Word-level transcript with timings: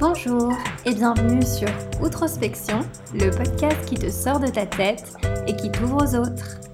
Bonjour 0.00 0.50
et 0.86 0.94
bienvenue 0.94 1.42
sur 1.42 1.68
Outrospection, 2.00 2.80
le 3.12 3.30
podcast 3.30 3.84
qui 3.84 3.96
te 3.96 4.08
sort 4.08 4.40
de 4.40 4.46
ta 4.46 4.64
tête 4.64 5.12
et 5.46 5.54
qui 5.54 5.70
t'ouvre 5.70 5.98
aux 6.02 6.14
autres. 6.16 6.69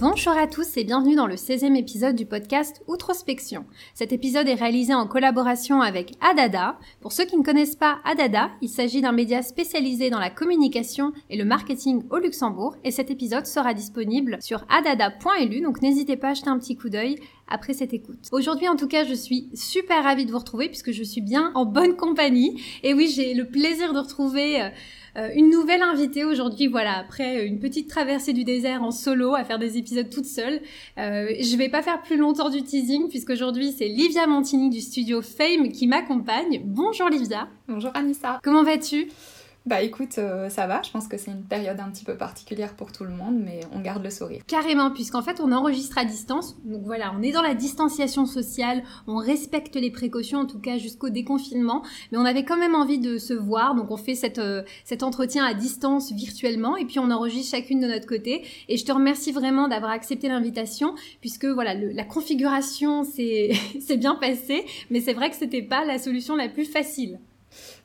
Bonjour 0.00 0.32
à 0.32 0.46
tous 0.46 0.78
et 0.78 0.84
bienvenue 0.84 1.14
dans 1.14 1.26
le 1.26 1.34
16e 1.34 1.76
épisode 1.76 2.16
du 2.16 2.24
podcast 2.24 2.82
Outrospection. 2.86 3.66
Cet 3.92 4.14
épisode 4.14 4.48
est 4.48 4.54
réalisé 4.54 4.94
en 4.94 5.06
collaboration 5.06 5.82
avec 5.82 6.14
Adada. 6.22 6.78
Pour 7.02 7.12
ceux 7.12 7.26
qui 7.26 7.36
ne 7.36 7.42
connaissent 7.42 7.76
pas 7.76 7.98
Adada, 8.06 8.50
il 8.62 8.70
s'agit 8.70 9.02
d'un 9.02 9.12
média 9.12 9.42
spécialisé 9.42 10.08
dans 10.08 10.18
la 10.18 10.30
communication 10.30 11.12
et 11.28 11.36
le 11.36 11.44
marketing 11.44 12.04
au 12.08 12.16
Luxembourg 12.16 12.76
et 12.82 12.92
cet 12.92 13.10
épisode 13.10 13.44
sera 13.44 13.74
disponible 13.74 14.38
sur 14.40 14.64
adada.lu 14.70 15.60
donc 15.60 15.82
n'hésitez 15.82 16.16
pas 16.16 16.30
à 16.30 16.34
jeter 16.34 16.48
un 16.48 16.58
petit 16.58 16.76
coup 16.76 16.88
d'œil 16.88 17.16
après 17.46 17.74
cette 17.74 17.92
écoute. 17.92 18.26
Aujourd'hui 18.32 18.68
en 18.68 18.76
tout 18.76 18.88
cas 18.88 19.04
je 19.04 19.12
suis 19.12 19.50
super 19.52 20.02
ravie 20.02 20.24
de 20.24 20.32
vous 20.32 20.38
retrouver 20.38 20.68
puisque 20.68 20.92
je 20.92 21.02
suis 21.02 21.20
bien 21.20 21.52
en 21.54 21.66
bonne 21.66 21.96
compagnie 21.96 22.58
et 22.82 22.94
oui 22.94 23.12
j'ai 23.14 23.34
le 23.34 23.48
plaisir 23.48 23.92
de 23.92 23.98
retrouver... 23.98 24.70
Euh, 25.16 25.28
une 25.34 25.50
nouvelle 25.50 25.82
invitée 25.82 26.24
aujourd'hui, 26.24 26.66
voilà, 26.66 26.98
après 26.98 27.46
une 27.46 27.58
petite 27.58 27.88
traversée 27.88 28.32
du 28.32 28.44
désert 28.44 28.82
en 28.82 28.90
solo, 28.90 29.34
à 29.34 29.44
faire 29.44 29.58
des 29.58 29.78
épisodes 29.78 30.08
toute 30.08 30.26
seule. 30.26 30.60
Euh, 30.98 31.28
je 31.40 31.56
vais 31.56 31.68
pas 31.68 31.82
faire 31.82 32.02
plus 32.02 32.16
longtemps 32.16 32.50
du 32.50 32.62
teasing, 32.62 33.08
puisqu'aujourd'hui 33.08 33.72
c'est 33.72 33.88
Livia 33.88 34.26
Montini 34.26 34.70
du 34.70 34.80
studio 34.80 35.22
Fame 35.22 35.70
qui 35.72 35.86
m'accompagne. 35.86 36.62
Bonjour 36.64 37.08
Livia. 37.08 37.48
Bonjour 37.68 37.90
Anissa. 37.94 38.40
Comment 38.42 38.62
vas-tu? 38.62 39.08
Bah 39.70 39.82
écoute, 39.82 40.18
euh, 40.18 40.48
ça 40.48 40.66
va, 40.66 40.82
je 40.82 40.90
pense 40.90 41.06
que 41.06 41.16
c'est 41.16 41.30
une 41.30 41.44
période 41.44 41.78
un 41.78 41.90
petit 41.90 42.04
peu 42.04 42.16
particulière 42.16 42.74
pour 42.74 42.90
tout 42.90 43.04
le 43.04 43.10
monde, 43.10 43.36
mais 43.38 43.60
on 43.72 43.78
garde 43.78 44.02
le 44.02 44.10
sourire. 44.10 44.42
Carrément, 44.48 44.90
puisqu'en 44.90 45.22
fait 45.22 45.38
on 45.40 45.52
enregistre 45.52 45.96
à 45.96 46.04
distance, 46.04 46.56
donc 46.64 46.82
voilà, 46.82 47.14
on 47.16 47.22
est 47.22 47.30
dans 47.30 47.40
la 47.40 47.54
distanciation 47.54 48.26
sociale, 48.26 48.82
on 49.06 49.18
respecte 49.18 49.76
les 49.76 49.92
précautions 49.92 50.40
en 50.40 50.46
tout 50.46 50.58
cas 50.58 50.76
jusqu'au 50.76 51.08
déconfinement, 51.08 51.84
mais 52.10 52.18
on 52.18 52.24
avait 52.24 52.44
quand 52.44 52.56
même 52.56 52.74
envie 52.74 52.98
de 52.98 53.16
se 53.16 53.32
voir, 53.32 53.76
donc 53.76 53.92
on 53.92 53.96
fait 53.96 54.16
cette, 54.16 54.40
euh, 54.40 54.64
cet 54.82 55.04
entretien 55.04 55.44
à 55.44 55.54
distance 55.54 56.10
virtuellement, 56.10 56.76
et 56.76 56.84
puis 56.84 56.98
on 56.98 57.08
enregistre 57.12 57.56
chacune 57.56 57.78
de 57.78 57.86
notre 57.86 58.08
côté, 58.08 58.42
et 58.68 58.76
je 58.76 58.84
te 58.84 58.90
remercie 58.90 59.30
vraiment 59.30 59.68
d'avoir 59.68 59.92
accepté 59.92 60.26
l'invitation, 60.26 60.96
puisque 61.20 61.44
voilà, 61.44 61.74
la 61.74 62.04
configuration 62.04 63.04
c'est 63.04 63.52
bien 63.98 64.16
passé, 64.16 64.64
mais 64.90 65.00
c'est 65.00 65.14
vrai 65.14 65.30
que 65.30 65.36
c'était 65.36 65.62
pas 65.62 65.84
la 65.84 65.98
solution 66.00 66.34
la 66.34 66.48
plus 66.48 66.64
facile. 66.64 67.20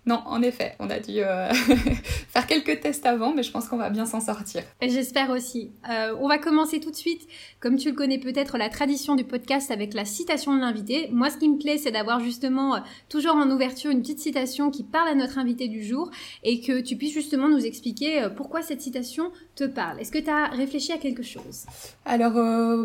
Non, 0.07 0.21
en 0.27 0.43
effet, 0.43 0.75
on 0.79 0.89
a 0.91 0.99
dû 0.99 1.13
euh, 1.17 1.51
faire 2.29 2.45
quelques 2.45 2.79
tests 2.79 3.07
avant, 3.07 3.33
mais 3.33 3.41
je 3.41 3.51
pense 3.51 3.67
qu'on 3.67 3.77
va 3.77 3.89
bien 3.89 4.05
s'en 4.05 4.19
sortir. 4.19 4.61
J'espère 4.79 5.31
aussi. 5.31 5.71
Euh, 5.89 6.15
on 6.21 6.27
va 6.27 6.37
commencer 6.37 6.79
tout 6.79 6.91
de 6.91 6.95
suite, 6.95 7.27
comme 7.59 7.75
tu 7.75 7.89
le 7.89 7.95
connais 7.95 8.19
peut-être, 8.19 8.59
la 8.59 8.69
tradition 8.69 9.15
du 9.15 9.23
podcast 9.23 9.71
avec 9.71 9.95
la 9.95 10.05
citation 10.05 10.53
de 10.53 10.59
l'invité. 10.59 11.09
Moi, 11.11 11.31
ce 11.31 11.37
qui 11.37 11.49
me 11.49 11.57
plaît, 11.57 11.79
c'est 11.79 11.91
d'avoir 11.91 12.19
justement 12.19 12.75
euh, 12.75 12.79
toujours 13.09 13.35
en 13.35 13.49
ouverture 13.49 13.89
une 13.89 14.01
petite 14.01 14.19
citation 14.19 14.69
qui 14.69 14.83
parle 14.83 15.07
à 15.07 15.15
notre 15.15 15.39
invité 15.39 15.67
du 15.67 15.83
jour 15.83 16.11
et 16.43 16.61
que 16.61 16.81
tu 16.81 16.97
puisses 16.97 17.13
justement 17.13 17.49
nous 17.49 17.65
expliquer 17.65 18.27
pourquoi 18.35 18.61
cette 18.61 18.81
citation 18.81 19.31
te 19.55 19.63
parle. 19.63 19.99
Est-ce 19.99 20.11
que 20.11 20.19
tu 20.19 20.29
as 20.29 20.49
réfléchi 20.49 20.91
à 20.91 20.97
quelque 20.97 21.23
chose? 21.23 21.65
Alors, 22.05 22.33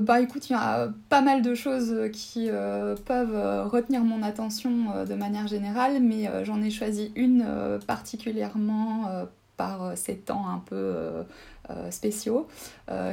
bah 0.00 0.20
écoute, 0.20 0.48
il 0.48 0.52
y 0.52 0.56
a 0.56 0.90
pas 1.08 1.20
mal 1.20 1.42
de 1.42 1.54
choses 1.54 1.94
qui 2.12 2.48
peuvent 3.06 3.68
retenir 3.68 4.02
mon 4.02 4.22
attention 4.22 5.04
de 5.06 5.14
manière 5.14 5.48
générale, 5.48 6.00
mais 6.00 6.28
j'en 6.44 6.62
ai 6.62 6.70
choisi 6.70 7.09
une 7.16 7.44
euh, 7.46 7.78
particulièrement 7.78 9.08
euh, 9.08 9.24
par 9.56 9.84
euh, 9.84 9.92
ces 9.94 10.16
temps 10.16 10.48
un 10.48 10.58
peu 10.58 11.24
spéciaux, 11.90 12.48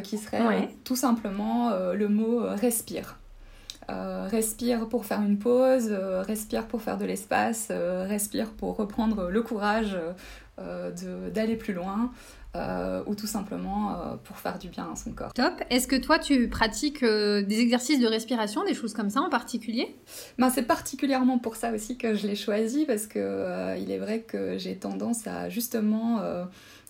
qui 0.04 0.18
serait 0.18 0.70
tout 0.84 0.96
simplement 0.96 1.70
le 1.94 2.08
mot 2.08 2.40
respire. 2.40 3.20
respire 3.88 4.90
pour 4.90 5.06
faire 5.06 5.22
une 5.22 5.38
pause, 5.38 5.92
respire 5.92 6.66
pour 6.66 6.82
faire 6.82 6.98
de 6.98 7.06
l'espace, 7.06 7.68
respire 7.70 8.50
pour 8.50 8.78
reprendre 8.78 9.30
le 9.30 9.42
courage 9.44 9.96
d'aller 10.58 11.56
plus 11.56 11.74
loin. 11.74 12.12
Euh, 12.58 13.04
ou 13.06 13.16
tout 13.16 13.28
simplement 13.28 13.92
euh, 13.92 14.16
pour 14.24 14.38
faire 14.38 14.58
du 14.58 14.70
bien 14.70 14.90
à 14.92 14.96
son 14.96 15.12
corps. 15.12 15.34
Top. 15.34 15.54
Est-ce 15.70 15.88
que 15.88 15.96
toi, 15.96 16.18
tu 16.18 16.50
pratiques 16.50 17.04
euh, 17.04 17.42
des 17.44 17.60
exercices 17.60 18.00
de 18.00 18.08
respiration, 18.08 18.64
des 18.64 18.74
choses 18.74 18.94
comme 18.94 19.10
ça 19.10 19.22
en 19.22 19.30
particulier? 19.30 19.96
Ben, 20.38 20.50
C'est 20.50 20.64
particulièrement 20.64 21.38
pour 21.38 21.56
ça 21.56 21.72
aussi 21.72 21.98
que 21.98 22.16
je 22.16 22.26
l'ai 22.26 22.36
choisi, 22.36 22.86
parce 22.86 23.06
que 23.06 23.78
il 23.80 23.92
est 23.92 24.00
vrai 24.00 24.22
que 24.22 24.58
j'ai 24.58 24.76
tendance 24.76 25.28
à 25.28 25.50
justement... 25.50 26.22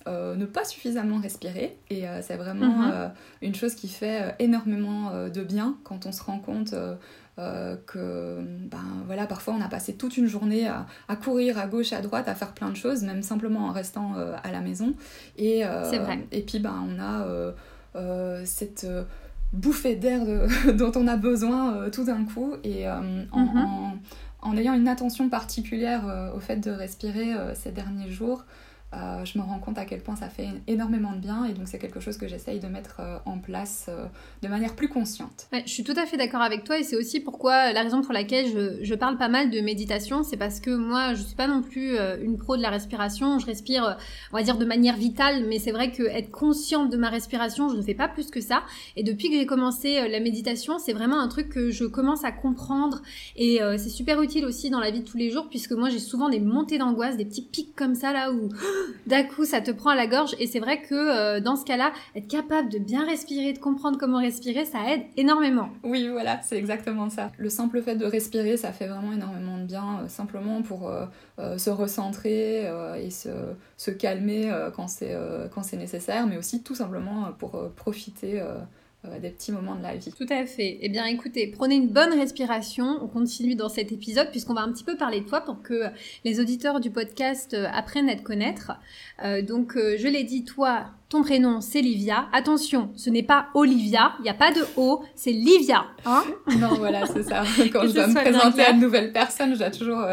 ne 0.07 0.45
pas 0.45 0.63
suffisamment 0.63 1.19
respirer 1.19 1.77
et 1.89 2.03
c'est 2.21 2.37
vraiment 2.37 2.77
mhm. 2.77 3.11
une 3.41 3.55
chose 3.55 3.75
qui 3.75 3.89
fait 3.89 4.35
énormément 4.39 5.27
de 5.27 5.43
bien 5.43 5.75
quand 5.83 6.05
on 6.05 6.13
se 6.13 6.23
rend 6.23 6.39
compte 6.39 6.73
euh, 7.39 7.75
que 7.85 8.39
ben, 8.41 9.03
voilà, 9.05 9.27
parfois 9.27 9.53
on 9.53 9.61
a 9.61 9.67
passé 9.67 9.93
toute 9.93 10.17
une 10.17 10.25
journée 10.25 10.67
à, 10.67 11.15
courir 11.15 11.59
à 11.59 11.67
gauche, 11.67 11.93
à 11.93 12.01
droite, 12.01 12.27
à 12.27 12.33
faire 12.33 12.53
plein 12.53 12.69
de 12.69 12.75
choses, 12.75 13.03
même 13.03 13.21
simplement 13.21 13.67
en 13.67 13.71
restant 13.71 14.15
euh, 14.17 14.35
à 14.43 14.51
la 14.51 14.59
maison. 14.59 14.93
Et, 15.37 15.63
euh, 15.63 15.83
et 16.31 16.41
puis 16.41 16.57
ben, 16.57 16.83
on 16.87 16.99
a 16.99 18.43
cette 18.45 18.87
bouffée 19.53 19.95
d'air 19.95 20.21
dont 20.73 20.91
on 20.95 21.07
a 21.07 21.15
besoin 21.15 21.89
tout 21.91 22.05
d'un 22.05 22.25
coup. 22.25 22.55
Et 22.63 22.87
mhm. 22.87 23.27
en, 23.31 23.93
en, 24.41 24.57
ayant 24.57 24.73
une 24.73 24.87
attention 24.87 25.29
particulière 25.29 26.31
au 26.35 26.39
fait 26.39 26.57
de 26.57 26.71
respirer 26.71 27.35
ces 27.53 27.71
derniers 27.71 28.09
jours, 28.09 28.45
euh, 28.93 29.25
je 29.25 29.37
me 29.37 29.43
rends 29.43 29.59
compte 29.59 29.77
à 29.77 29.83
quel 29.83 30.01
point 30.01 30.15
ça 30.15 30.29
fait 30.29 30.47
énormément 30.65 31.11
de 31.11 31.17
bien 31.17 31.43
et 31.43 31.51
donc 31.51 31.67
c'est 31.67 31.77
quelque 31.77 31.99
chose 31.99 32.15
que 32.15 32.25
j'essaye 32.25 32.61
de 32.61 32.67
mettre 32.67 33.01
euh, 33.01 33.17
en 33.25 33.37
place 33.37 33.87
euh, 33.89 34.05
de 34.41 34.47
manière 34.47 34.77
plus 34.77 34.87
consciente. 34.87 35.49
je 35.51 35.69
suis 35.69 35.83
tout 35.83 35.95
à 35.97 36.05
fait 36.05 36.15
d'accord 36.15 36.41
avec 36.41 36.63
toi 36.63 36.79
et 36.79 36.83
c'est 36.83 36.95
aussi 36.95 37.19
pourquoi 37.19 37.73
la 37.73 37.81
raison 37.81 38.01
pour 38.01 38.13
laquelle 38.13 38.47
je, 38.47 38.81
je 38.81 38.95
parle 38.95 39.17
pas 39.17 39.27
mal 39.27 39.49
de 39.49 39.59
méditation, 39.59 40.23
c'est 40.23 40.37
parce 40.37 40.61
que 40.61 40.69
moi 40.73 41.15
je 41.15 41.21
suis 41.21 41.35
pas 41.35 41.47
non 41.47 41.63
plus 41.63 41.97
une 42.21 42.37
pro 42.37 42.55
de 42.55 42.61
la 42.61 42.69
respiration, 42.69 43.39
je 43.39 43.45
respire 43.45 43.97
on 44.31 44.37
va 44.37 44.43
dire 44.43 44.57
de 44.57 44.63
manière 44.63 44.95
vitale 44.95 45.45
mais 45.49 45.59
c'est 45.59 45.73
vrai 45.73 45.91
que 45.91 46.03
être 46.03 46.31
consciente 46.31 46.89
de 46.89 46.95
ma 46.95 47.09
respiration, 47.09 47.67
je 47.67 47.75
ne 47.75 47.81
fais 47.81 47.93
pas 47.93 48.07
plus 48.07 48.31
que 48.31 48.39
ça 48.39 48.63
et 48.95 49.03
depuis 49.03 49.29
que 49.29 49.35
j'ai 49.35 49.45
commencé 49.45 50.07
la 50.07 50.21
méditation, 50.21 50.79
c'est 50.79 50.93
vraiment 50.93 51.19
un 51.19 51.27
truc 51.27 51.49
que 51.49 51.71
je 51.71 51.83
commence 51.83 52.23
à 52.23 52.31
comprendre 52.31 53.01
et 53.35 53.59
c'est 53.77 53.89
super 53.89 54.21
utile 54.21 54.45
aussi 54.45 54.69
dans 54.69 54.79
la 54.79 54.91
vie 54.91 55.01
de 55.01 55.05
tous 55.05 55.17
les 55.17 55.29
jours 55.29 55.49
puisque 55.49 55.73
moi 55.73 55.89
j'ai 55.89 55.99
souvent 55.99 56.29
des 56.29 56.39
montées 56.39 56.77
d'angoisse, 56.77 57.17
des 57.17 57.25
petits 57.25 57.41
pics 57.41 57.75
comme 57.75 57.93
ça 57.93 58.13
là 58.13 58.31
où 58.31 58.49
d'un 59.05 59.23
coup 59.23 59.45
ça 59.45 59.61
te 59.61 59.71
prend 59.71 59.91
à 59.91 59.95
la 59.95 60.07
gorge 60.07 60.35
et 60.39 60.47
c'est 60.47 60.59
vrai 60.59 60.81
que 60.81 60.95
euh, 60.95 61.39
dans 61.39 61.55
ce 61.55 61.65
cas-là, 61.65 61.91
être 62.15 62.27
capable 62.27 62.69
de 62.69 62.79
bien 62.79 63.05
respirer, 63.05 63.53
de 63.53 63.59
comprendre 63.59 63.97
comment 63.99 64.19
respirer, 64.19 64.65
ça 64.65 64.79
aide 64.91 65.01
énormément. 65.15 65.69
Oui, 65.83 66.07
voilà, 66.09 66.41
c'est 66.43 66.57
exactement 66.57 67.09
ça. 67.09 67.31
Le 67.37 67.49
simple 67.49 67.81
fait 67.81 67.95
de 67.95 68.05
respirer, 68.05 68.57
ça 68.57 68.71
fait 68.71 68.87
vraiment 68.87 69.13
énormément 69.13 69.57
de 69.57 69.63
bien, 69.63 70.01
euh, 70.03 70.07
simplement 70.07 70.61
pour 70.61 70.89
euh, 70.89 71.57
se 71.57 71.69
recentrer 71.69 72.67
et 73.01 73.09
se, 73.09 73.29
se 73.77 73.91
calmer 73.91 74.51
quand 74.75 74.87
c'est 74.87 75.77
nécessaire, 75.77 76.25
mais 76.27 76.37
aussi 76.37 76.63
tout 76.63 76.75
simplement 76.75 77.31
pour 77.37 77.69
profiter 77.75 78.41
euh, 79.11 79.19
des 79.19 79.29
petits 79.29 79.51
moments 79.51 79.75
de 79.75 79.83
la 79.83 79.95
vie. 79.95 80.11
Tout 80.17 80.25
à 80.29 80.45
fait. 80.45 80.77
Eh 80.81 80.89
bien 80.89 81.05
écoutez, 81.05 81.47
prenez 81.47 81.75
une 81.75 81.89
bonne 81.89 82.13
respiration. 82.13 82.99
On 83.01 83.07
continue 83.07 83.55
dans 83.55 83.69
cet 83.69 83.91
épisode 83.91 84.29
puisqu'on 84.31 84.53
va 84.53 84.61
un 84.61 84.71
petit 84.71 84.83
peu 84.83 84.95
parler 84.97 85.21
de 85.21 85.25
toi 85.27 85.41
pour 85.41 85.61
que 85.61 85.83
les 86.23 86.39
auditeurs 86.39 86.79
du 86.79 86.89
podcast 86.89 87.53
euh, 87.53 87.67
apprennent 87.71 88.09
à 88.09 88.15
te 88.15 88.21
connaître. 88.21 88.71
Euh, 89.23 89.41
donc 89.41 89.73
je 89.75 90.07
l'ai 90.07 90.23
dit, 90.23 90.43
toi, 90.43 90.87
ton 91.09 91.23
prénom 91.23 91.61
c'est 91.61 91.81
Livia. 91.81 92.27
Attention, 92.33 92.91
ce 92.95 93.09
n'est 93.09 93.23
pas 93.23 93.47
Olivia, 93.53 94.13
il 94.19 94.23
n'y 94.23 94.29
a 94.29 94.33
pas 94.33 94.51
de 94.51 94.61
O, 94.75 95.03
c'est 95.15 95.31
Livia. 95.31 95.85
Hein 96.05 96.23
non, 96.59 96.75
voilà, 96.75 97.05
c'est 97.05 97.23
ça. 97.23 97.43
Quand 97.71 97.87
je 97.87 97.93
dois 97.93 98.07
me 98.07 98.13
présenter 98.15 98.63
à 98.63 98.73
de 98.73 98.79
nouvelles 98.79 99.11
personnes, 99.11 99.53
je 99.53 99.59
dois 99.59 99.71
toujours 99.71 100.03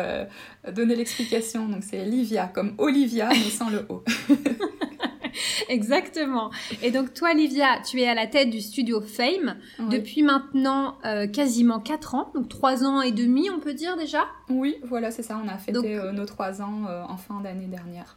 donner 0.72 0.96
l'explication. 0.96 1.68
Donc 1.68 1.82
c'est 1.82 2.04
Livia, 2.04 2.50
comme 2.52 2.74
Olivia, 2.78 3.28
mais 3.28 3.50
sans 3.50 3.70
le 3.70 3.84
O. 3.88 4.04
Exactement. 5.68 6.50
Et 6.82 6.90
donc 6.90 7.14
toi, 7.14 7.34
Livia, 7.34 7.80
tu 7.88 8.00
es 8.00 8.08
à 8.08 8.14
la 8.14 8.26
tête 8.26 8.50
du 8.50 8.60
studio 8.60 9.00
Fame 9.00 9.56
depuis 9.90 10.22
maintenant 10.22 10.98
euh, 11.04 11.26
quasiment 11.26 11.80
4 11.80 12.14
ans, 12.14 12.30
donc 12.34 12.48
3 12.48 12.84
ans 12.84 13.02
et 13.02 13.12
demi, 13.12 13.50
on 13.50 13.60
peut 13.60 13.74
dire 13.74 13.96
déjà? 13.96 14.24
Oui, 14.48 14.76
voilà, 14.84 15.10
c'est 15.10 15.22
ça. 15.22 15.40
On 15.42 15.48
a 15.48 15.58
fêté 15.58 15.98
euh, 15.98 16.12
nos 16.12 16.26
3 16.26 16.62
ans 16.62 16.86
euh, 16.88 17.02
en 17.08 17.16
fin 17.16 17.40
d'année 17.40 17.66
dernière. 17.66 18.16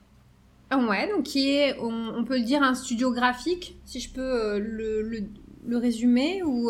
Ouais, 0.72 1.10
donc 1.10 1.24
qui 1.24 1.50
est, 1.52 1.78
on, 1.80 2.26
peut 2.26 2.38
le 2.38 2.44
dire, 2.44 2.62
un 2.62 2.76
studio 2.76 3.14
graphique, 3.14 3.78
si 3.86 4.02
je 4.02 4.12
peux 4.12 4.60
le, 4.60 5.02
le, 5.02 5.78
résumer 5.78 6.44
ou 6.44 6.70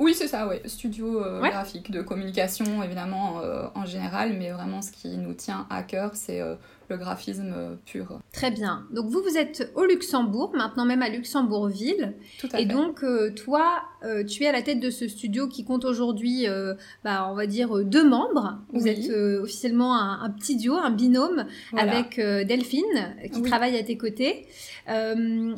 Oui, 0.00 0.12
c'est 0.12 0.26
ça, 0.26 0.48
ouais. 0.48 0.60
Studio 0.64 1.20
graphique 1.40 1.92
de 1.92 2.02
communication, 2.02 2.82
évidemment, 2.82 3.40
en 3.76 3.86
général, 3.86 4.34
mais 4.36 4.50
vraiment 4.50 4.82
ce 4.82 4.90
qui 4.90 5.16
nous 5.16 5.34
tient 5.34 5.68
à 5.70 5.84
cœur, 5.84 6.16
c'est 6.16 6.42
le 6.88 6.96
graphisme 6.96 7.78
pur. 7.84 8.20
Très 8.32 8.50
bien. 8.50 8.86
Donc 8.92 9.06
vous, 9.06 9.22
vous 9.22 9.36
êtes 9.36 9.70
au 9.74 9.84
Luxembourg, 9.84 10.52
maintenant 10.54 10.84
même 10.84 11.02
à 11.02 11.08
Luxembourgville. 11.08 12.14
Tout 12.38 12.48
à 12.52 12.60
et 12.60 12.66
donc 12.66 13.02
euh, 13.02 13.30
toi, 13.30 13.82
euh, 14.04 14.24
tu 14.24 14.44
es 14.44 14.46
à 14.46 14.52
la 14.52 14.62
tête 14.62 14.80
de 14.80 14.90
ce 14.90 15.08
studio 15.08 15.48
qui 15.48 15.64
compte 15.64 15.84
aujourd'hui, 15.84 16.48
euh, 16.48 16.74
bah, 17.04 17.28
on 17.30 17.34
va 17.34 17.46
dire, 17.46 17.84
deux 17.84 18.08
membres. 18.08 18.58
Vous 18.72 18.86
êtes 18.88 19.10
officiellement 19.10 19.96
un, 19.96 20.30
petit 20.30 20.56
duo, 20.56 20.74
un 20.74 20.90
binôme 20.90 21.46
avec 21.76 22.16
Delphine 22.18 23.16
qui 23.32 23.42
travaille 23.42 23.76
à 23.76 23.82
tes 23.82 23.96
côtés. 23.96 24.46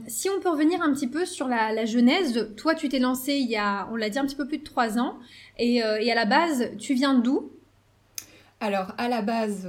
si 0.06 0.28
on 0.28 0.40
peut 0.40 0.50
revenir 0.50 0.82
un 0.82 0.92
petit 0.92 1.08
peu 1.08 1.24
sur 1.24 1.48
la, 1.48 1.72
la 1.72 1.84
genèse, 1.84 2.48
toi 2.56 2.74
tu 2.74 2.88
t'es 2.88 2.98
lancé 2.98 3.34
il 3.34 3.50
y 3.50 3.56
a, 3.56 3.88
on 3.92 3.96
l'a 3.96 4.10
dit, 4.10 4.18
un 4.18 4.26
petit 4.26 4.36
peu 4.36 4.46
plus 4.46 4.58
de 4.58 4.64
trois 4.64 4.98
ans. 4.98 5.18
Et, 5.58 5.76
et 5.76 6.12
à 6.12 6.14
la 6.14 6.24
base, 6.24 6.70
tu 6.78 6.94
viens 6.94 7.14
d'où? 7.14 7.52
Alors, 8.60 8.92
à 8.98 9.08
la 9.08 9.22
base, 9.22 9.66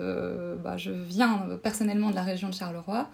bah, 0.64 0.78
je 0.78 0.92
viens 0.92 1.48
personnellement 1.64 2.10
de 2.10 2.16
la 2.16 2.24
région 2.24 2.50
de 2.50 2.54
Charleroi. 2.54 3.10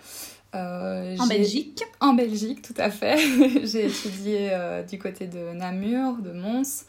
en 0.53 1.27
Belgique 1.27 1.83
En 2.00 2.13
Belgique, 2.13 2.62
tout 2.62 2.74
à 2.77 2.89
fait. 2.89 3.18
j'ai 3.63 3.85
étudié 3.85 4.51
du 4.89 4.97
côté 4.97 5.27
de 5.27 5.53
Namur, 5.53 6.18
de 6.18 6.31
Mons. 6.31 6.85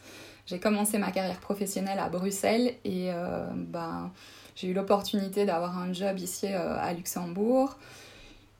J'ai 0.47 0.59
commencé 0.59 0.97
ma 0.97 1.11
carrière 1.11 1.39
professionnelle 1.39 1.99
à 1.99 2.09
Bruxelles 2.09 2.73
et 2.83 3.11
bah, 3.55 4.09
j'ai 4.55 4.69
eu 4.69 4.73
l'opportunité 4.73 5.45
d'avoir 5.45 5.77
un 5.77 5.93
job 5.93 6.17
ici 6.17 6.47
à 6.47 6.91
Luxembourg. 6.93 7.77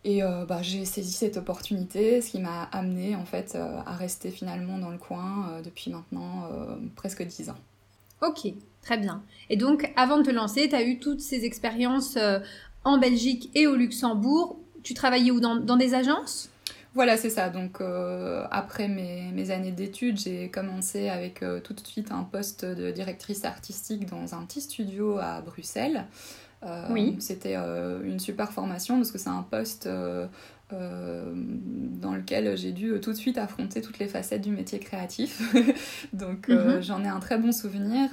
Et 0.06 0.24
euh, 0.24 0.46
bah, 0.46 0.62
j'ai 0.62 0.86
saisi 0.86 1.12
cette 1.12 1.38
opportunité, 1.38 2.22
ce 2.22 2.32
qui 2.32 2.40
m'a 2.40 2.64
amené 2.72 3.16
en 3.16 3.26
fait 3.26 3.56
euh, 3.56 3.82
à 3.86 3.94
rester 3.94 4.32
finalement 4.32 4.78
dans 4.78 4.92
le 4.92 4.98
coin 4.98 5.50
euh, 5.50 5.62
depuis 5.62 5.92
maintenant 5.92 6.50
presque 6.96 7.24
10 7.24 7.50
ans. 7.50 7.58
Ok, 8.22 8.54
très 8.82 8.98
bien. 8.98 9.24
Et 9.50 9.58
donc 9.58 9.92
avant 9.96 10.18
de 10.18 10.24
te 10.24 10.32
lancer, 10.32 10.70
tu 10.70 10.76
as 10.76 10.84
eu 10.84 11.00
toutes 11.00 11.22
ces 11.22 11.46
expériences 11.46 12.18
en 12.84 12.98
Belgique 12.98 13.50
et 13.56 13.68
au 13.68 13.76
Luxembourg. 13.76 14.60
Tu 14.84 14.94
travaillais 14.94 15.32
où 15.32 15.40
dans, 15.40 15.56
dans 15.56 15.78
des 15.78 15.94
agences? 15.94 16.50
Voilà, 16.96 17.18
c'est 17.18 17.30
ça. 17.30 17.50
Donc, 17.50 17.82
après 18.50 18.88
mes, 18.88 19.32
mes 19.32 19.52
années 19.52 19.72
d'études, 19.72 20.18
j'ai 20.18 20.50
commencé 20.50 21.10
avec 21.10 21.44
tout 21.64 21.74
de 21.74 21.80
suite 21.86 22.12
un 22.12 22.24
poste 22.24 22.66
de 22.66 22.92
directrice 22.92 23.46
artistique 23.46 24.10
dans 24.10 24.34
un 24.34 24.44
petit 24.46 24.62
studio 24.62 25.18
à 25.20 25.42
Bruxelles. 25.42 26.06
Euh, 26.64 26.88
oui. 26.90 27.16
C'était 27.20 27.56
euh, 27.56 28.02
une 28.04 28.20
super 28.20 28.52
formation 28.52 28.98
parce 28.98 29.12
que 29.12 29.18
c'est 29.18 29.30
un 29.30 29.44
poste 29.44 29.88
euh, 30.74 31.32
dans 31.34 32.14
lequel 32.14 32.58
j'ai 32.58 32.72
dû 32.72 32.94
tout 33.02 33.12
de 33.12 33.18
suite 33.18 33.38
affronter 33.38 33.82
toutes 33.82 34.00
les 34.00 34.08
facettes 34.08 34.42
du 34.42 34.52
métier 34.52 34.80
créatif. 34.80 35.42
Donc 36.14 36.48
mhm. 36.48 36.82
j'en 36.82 37.04
ai 37.04 37.08
un 37.08 37.20
très 37.20 37.38
bon 37.38 37.52
souvenir. 37.52 38.10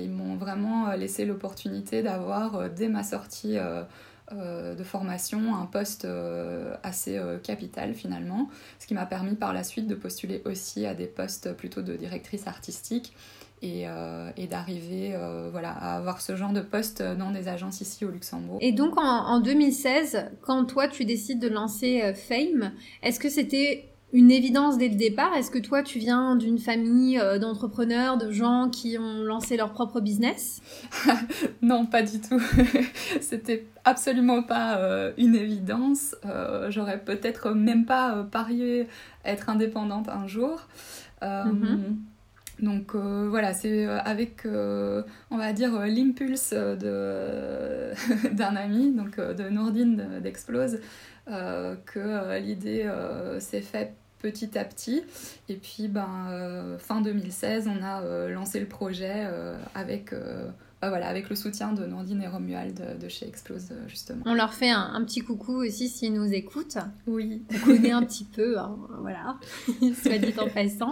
ils 0.00 0.10
m'ont 0.10 0.36
vraiment 0.36 0.92
laissé 0.92 1.24
l'opportunité 1.24 2.02
d'avoir 2.02 2.70
dès 2.70 2.88
ma 2.88 3.02
sortie 3.02 3.56
de 4.32 4.84
formation 4.84 5.54
un 5.56 5.66
poste 5.66 6.06
assez 6.82 7.20
capital 7.42 7.94
finalement, 7.94 8.48
ce 8.78 8.86
qui 8.86 8.94
m'a 8.94 9.06
permis 9.06 9.34
par 9.34 9.52
la 9.52 9.64
suite 9.64 9.86
de 9.86 9.94
postuler 9.94 10.42
aussi 10.44 10.86
à 10.86 10.94
des 10.94 11.06
postes 11.06 11.54
plutôt 11.54 11.82
de 11.82 11.94
directrice 11.96 12.46
artistique 12.46 13.14
euh, 13.64 14.30
et, 14.36 14.46
d'arriver 14.46 15.12
euh, 15.14 15.48
voilà, 15.50 15.70
à 15.70 15.96
avoir 15.96 16.20
ce 16.20 16.36
genre 16.36 16.52
de 16.52 16.60
poste 16.60 17.02
dans 17.02 17.30
des 17.30 17.48
agences 17.48 17.80
ici 17.80 18.04
au 18.04 18.10
Luxembourg. 18.10 18.58
Et 18.60 18.72
donc 18.72 18.98
en, 18.98 19.40
2016, 19.40 20.26
quand 20.42 20.66
toi 20.66 20.88
tu 20.88 21.06
décides 21.06 21.40
de 21.40 21.48
lancer 21.48 22.02
euh, 22.02 22.12
Fame, 22.12 22.72
est-ce 23.02 23.18
que 23.18 23.30
c'était 23.30 23.88
une 24.12 24.30
évidence 24.30 24.76
dès 24.76 24.88
le 24.88 24.94
départ? 24.96 25.34
Est-ce 25.34 25.50
que 25.50 25.58
toi 25.58 25.82
tu 25.82 25.98
viens 25.98 26.36
d'une 26.36 26.58
famille 26.58 27.18
d'entrepreneurs, 27.40 28.18
de 28.18 28.30
gens 28.30 28.68
qui 28.70 28.98
ont 28.98 29.22
lancé 29.22 29.56
leur 29.56 29.72
propre 29.72 30.00
business? 30.00 30.60
Non, 31.62 31.86
pas 31.86 32.02
du 32.02 32.20
tout. 32.20 32.40
c'était 33.20 33.66
absolument 33.84 34.42
pas 34.42 34.78
une 35.18 35.34
évidence. 35.34 36.14
J'aurais 36.68 37.00
peut-être 37.00 37.50
même 37.50 37.84
pas 37.86 38.24
parié 38.30 38.86
être 39.24 39.48
indépendante 39.48 40.08
un 40.08 40.26
jour. 40.26 40.68
Mm-hmm. 41.22 41.96
Donc 42.60 42.94
euh, 42.94 43.26
voilà, 43.28 43.52
c'est 43.52 43.86
euh, 43.86 43.98
avec, 44.00 44.46
euh, 44.46 45.02
on 45.30 45.36
va 45.36 45.52
dire, 45.52 45.78
l'impulse 45.86 46.52
d'un 48.32 48.56
ami, 48.56 48.92
donc 48.92 49.18
de 49.18 49.48
Nourdine 49.48 50.20
d'Explose, 50.22 50.80
que 51.26 52.38
l'idée 52.38 52.90
s'est 53.40 53.60
faite 53.60 53.94
petit 54.20 54.58
à 54.58 54.64
petit. 54.64 55.02
Et 55.48 55.56
puis, 55.56 55.88
ben, 55.88 56.76
fin 56.78 57.00
2016, 57.00 57.68
on 57.68 57.82
a 57.82 58.28
lancé 58.28 58.60
le 58.60 58.66
projet 58.66 59.26
avec 59.74 60.14
bah 60.82 60.90
voilà, 60.90 61.08
avec 61.08 61.30
le 61.30 61.36
soutien 61.36 61.72
de 61.72 61.86
Nandine 61.86 62.20
et 62.22 62.28
Romuald 62.28 62.98
de, 63.00 63.08
chez 63.08 63.26
Explose, 63.26 63.72
justement. 63.88 64.22
On 64.26 64.34
leur 64.34 64.52
fait 64.52 64.68
un, 64.68 65.02
petit 65.06 65.20
coucou 65.20 65.54
aussi 65.54 65.88
s'ils 65.88 66.12
nous 66.12 66.30
écoutent. 66.34 66.76
Oui. 67.06 67.42
On 67.50 67.64
connaît 67.64 67.92
un 67.92 68.02
petit 68.02 68.24
peu, 68.24 68.58
hein, 68.58 68.76
voilà, 69.00 69.38
soit 70.02 70.18
dit 70.18 70.34
en 70.38 70.50
passant. 70.50 70.90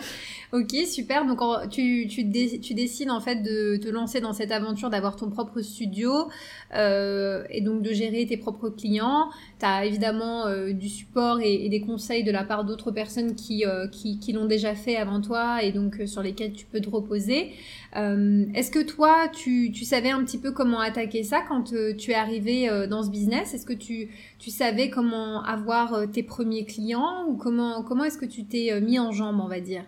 Ok, 0.53 0.75
super. 0.87 1.27
Donc, 1.27 1.41
tu, 1.69 2.07
tu, 2.09 2.31
tu, 2.61 2.75
décides 2.75 3.11
en 3.11 3.21
fait 3.21 3.43
de 3.43 3.77
te 3.77 3.89
lancer 3.89 4.23
dans 4.23 4.33
cette 4.33 4.53
aventure, 4.53 4.89
d'avoir 4.89 5.17
ton 5.17 5.29
propre 5.29 5.61
studio 5.61 6.31
euh, 6.75 7.45
et 7.51 7.61
donc 7.61 7.83
de 7.83 7.93
gérer 7.93 8.25
tes 8.25 8.39
propres 8.39 8.71
clients. 8.71 9.29
Tu 9.61 9.67
as 9.67 9.85
évidemment 9.85 10.47
euh, 10.47 10.73
du 10.73 10.89
support 10.89 11.41
et, 11.43 11.69
des 11.69 11.83
conseils 11.83 12.25
de 12.25 12.33
la 12.33 12.45
part 12.45 12.65
d'autres 12.65 12.91
personnes 12.91 13.35
qui, 13.35 13.67
euh, 13.67 13.87
qui, 13.89 14.19
qui 14.19 14.33
l'ont 14.33 14.47
déjà 14.47 14.75
fait 14.75 14.97
avant 14.97 15.21
toi 15.21 15.63
et 15.63 15.73
donc 15.73 16.01
sur 16.07 16.23
lesquels 16.23 16.55
tu 16.55 16.65
peux 16.65 16.81
te 16.81 16.89
reposer. 16.89 17.53
Est-ce 17.95 18.73
que 18.73 18.83
toi, 18.83 19.29
tu 19.33 19.71
tu 19.75 19.85
savais 19.85 20.11
un 20.11 20.25
petit 20.25 20.39
peu 20.39 20.53
comment 20.53 20.81
attaquer 20.81 21.23
ça 21.23 21.43
quand 21.47 21.73
euh, 21.73 21.95
tu 21.95 22.13
es 22.13 22.15
arrivé 22.15 22.71
euh, 22.71 22.87
dans 22.87 23.03
ce 23.03 23.11
business? 23.11 23.53
Est-ce 23.53 23.67
que 23.67 23.75
tu, 23.75 24.09
tu 24.39 24.51
savais 24.51 24.89
comment 24.89 25.43
avoir 25.43 25.93
euh, 25.95 26.07
tes 26.07 26.23
premiers 26.23 26.65
clients 26.65 27.27
ou 27.29 27.37
comment, 27.37 27.83
comment 27.83 28.05
est-ce 28.05 28.17
que 28.17 28.25
tu 28.25 28.45
t'es 28.45 28.81
mis 28.81 28.99
en 28.99 29.13
jambe, 29.13 29.41
on 29.41 29.49
va 29.49 29.61
dire? 29.61 29.85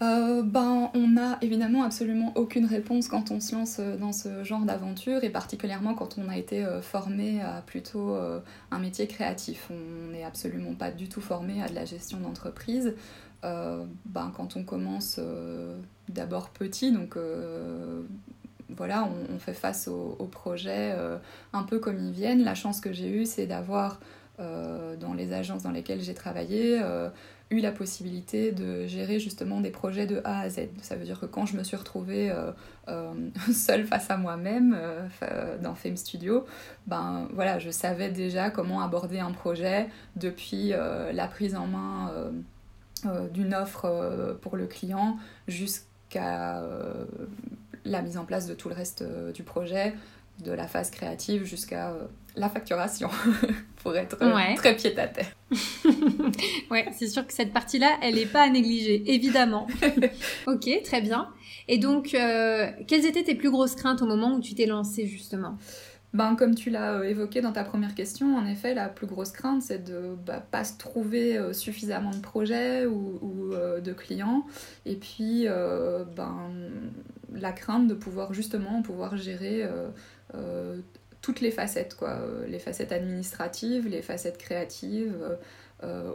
Ben, 0.00 0.90
on 0.94 1.08
n'a 1.08 1.38
évidemment 1.42 1.82
absolument 1.82 2.32
aucune 2.36 2.66
réponse 2.66 3.08
quand 3.08 3.32
on 3.32 3.40
se 3.40 3.52
lance 3.52 3.80
dans 3.80 4.12
ce 4.12 4.44
genre 4.44 4.60
d'aventure 4.60 5.24
et 5.24 5.30
particulièrement 5.30 5.94
quand 5.94 6.18
on 6.18 6.28
a 6.28 6.38
été 6.38 6.64
formé 6.82 7.40
à 7.40 7.62
plutôt 7.66 8.14
un 8.70 8.78
métier 8.78 9.08
créatif. 9.08 9.68
On 9.72 10.12
n'est 10.12 10.22
absolument 10.22 10.74
pas 10.74 10.92
du 10.92 11.08
tout 11.08 11.20
formé 11.20 11.60
à 11.64 11.68
de 11.68 11.74
la 11.74 11.84
gestion 11.84 12.20
d'entreprise. 12.20 12.94
ben, 13.42 14.32
quand 14.36 14.56
on 14.56 14.62
commence 14.62 15.18
d'abord 16.08 16.50
petit, 16.50 16.92
donc 16.92 17.16
voilà, 18.76 19.08
on, 19.32 19.38
fait 19.38 19.54
face 19.54 19.88
aux, 19.88 20.28
projets 20.30 20.92
euh, 20.94 21.16
un 21.52 21.62
peu 21.62 21.78
comme 21.78 21.98
ils 21.98 22.12
viennent. 22.12 22.44
La 22.44 22.54
chance 22.54 22.80
que 22.80 22.92
j'ai 22.92 23.08
eue, 23.08 23.24
c'est 23.24 23.46
d'avoir, 23.46 24.00
euh, 24.40 24.96
dans 24.96 25.14
les 25.14 25.32
agences 25.32 25.62
dans 25.62 25.70
lesquelles 25.70 26.02
j'ai 26.02 26.14
travaillé, 26.14 26.78
euh, 26.82 27.08
eu 27.50 27.60
la 27.60 27.72
possibilité 27.72 28.52
de 28.52 28.86
gérer 28.86 29.20
justement 29.20 29.62
des 29.62 29.70
projets 29.70 30.06
de 30.06 30.20
A 30.24 30.40
à 30.40 30.50
Z. 30.50 30.68
Ça 30.82 30.96
veut 30.96 31.04
dire 31.04 31.18
que 31.18 31.24
quand 31.24 31.46
je 31.46 31.56
me 31.56 31.64
suis 31.64 31.78
retrouvée 31.78 32.30
seule 33.52 33.86
face 33.86 34.10
à 34.10 34.18
moi-même 34.18 34.78
dans 35.62 35.74
Fame 35.74 35.96
Studio, 35.96 36.44
ben 36.86 37.26
voilà, 37.32 37.58
je 37.58 37.70
savais 37.70 38.10
déjà 38.10 38.50
comment 38.50 38.82
aborder 38.82 39.18
un 39.18 39.32
projet 39.32 39.88
depuis 40.16 40.68
la 40.68 41.26
prise 41.26 41.56
en 41.56 41.66
main 41.66 42.12
d'une 43.32 43.54
offre 43.54 44.36
pour 44.42 44.58
le 44.58 44.66
client 44.66 45.16
jusqu'à 45.46 46.62
la 47.88 48.02
mise 48.02 48.18
en 48.18 48.24
place 48.24 48.46
de 48.46 48.54
tout 48.54 48.68
le 48.68 48.74
reste 48.74 49.02
euh, 49.02 49.32
du 49.32 49.42
projet, 49.42 49.94
de 50.44 50.52
la 50.52 50.68
phase 50.68 50.90
créative 50.90 51.44
jusqu'à 51.44 51.90
euh, 51.90 52.04
la 52.36 52.48
facturation, 52.48 53.10
pour 53.82 53.96
être 53.96 54.18
euh, 54.22 54.54
très 54.56 54.76
pied 54.76 54.96
à 54.98 55.08
terre. 55.08 55.32
ouais, 56.70 56.86
c'est 56.96 57.08
sûr 57.08 57.26
que 57.26 57.32
cette 57.32 57.52
partie-là, 57.52 57.98
elle 58.02 58.14
n'est 58.14 58.26
pas 58.26 58.42
à 58.42 58.48
négliger, 58.48 59.02
évidemment. 59.12 59.66
ok, 60.46 60.68
très 60.84 61.00
bien. 61.00 61.28
Et 61.66 61.78
donc, 61.78 62.16
quelles 62.86 63.04
étaient 63.04 63.24
tes 63.24 63.34
plus 63.34 63.50
grosses 63.50 63.74
craintes 63.74 64.00
au 64.00 64.06
moment 64.06 64.34
où 64.34 64.40
tu 64.40 64.54
t'es 64.54 64.64
lancée, 64.64 65.06
justement? 65.06 65.58
Ben, 66.14 66.36
comme 66.36 66.54
tu 66.54 66.70
l'as 66.70 67.04
évoqué 67.04 67.40
dans 67.40 67.52
ta 67.52 67.64
première 67.64 67.94
question, 67.94 68.36
en 68.36 68.46
effet, 68.46 68.74
la 68.74 68.88
plus 68.88 69.06
grosse 69.06 69.30
crainte, 69.30 69.62
c'est 69.62 69.84
de 69.84 69.92
ne 69.92 70.14
bah, 70.14 70.42
pas 70.50 70.64
se 70.64 70.78
trouver 70.78 71.52
suffisamment 71.52 72.10
de 72.10 72.20
projets 72.20 72.86
ou, 72.86 73.18
ou 73.20 73.54
de 73.80 73.92
clients. 73.92 74.46
Et 74.86 74.96
puis, 74.96 75.46
ben, 76.16 76.50
la 77.32 77.52
crainte 77.52 77.86
de 77.86 77.94
pouvoir 77.94 78.32
justement 78.32 78.82
pouvoir 78.82 79.16
gérer 79.16 79.62
euh, 79.62 79.88
euh, 80.34 80.80
toutes 81.20 81.40
les 81.40 81.50
facettes, 81.50 81.96
quoi, 81.96 82.10
euh, 82.10 82.46
les 82.46 82.58
facettes 82.58 82.92
administratives, 82.92 83.88
les 83.88 84.02
facettes 84.02 84.38
créatives, 84.38 85.16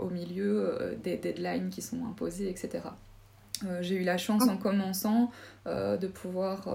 au 0.02 0.10
milieu 0.10 0.98
des 1.02 1.16
deadlines 1.16 1.70
qui 1.70 1.82
sont 1.82 2.06
imposées, 2.06 2.50
etc. 2.50 2.84
J'ai 3.80 3.96
eu 3.96 4.04
la 4.04 4.18
chance 4.18 4.46
en 4.50 4.58
commençant 4.58 5.32
de 5.66 6.08
pouvoir 6.08 6.68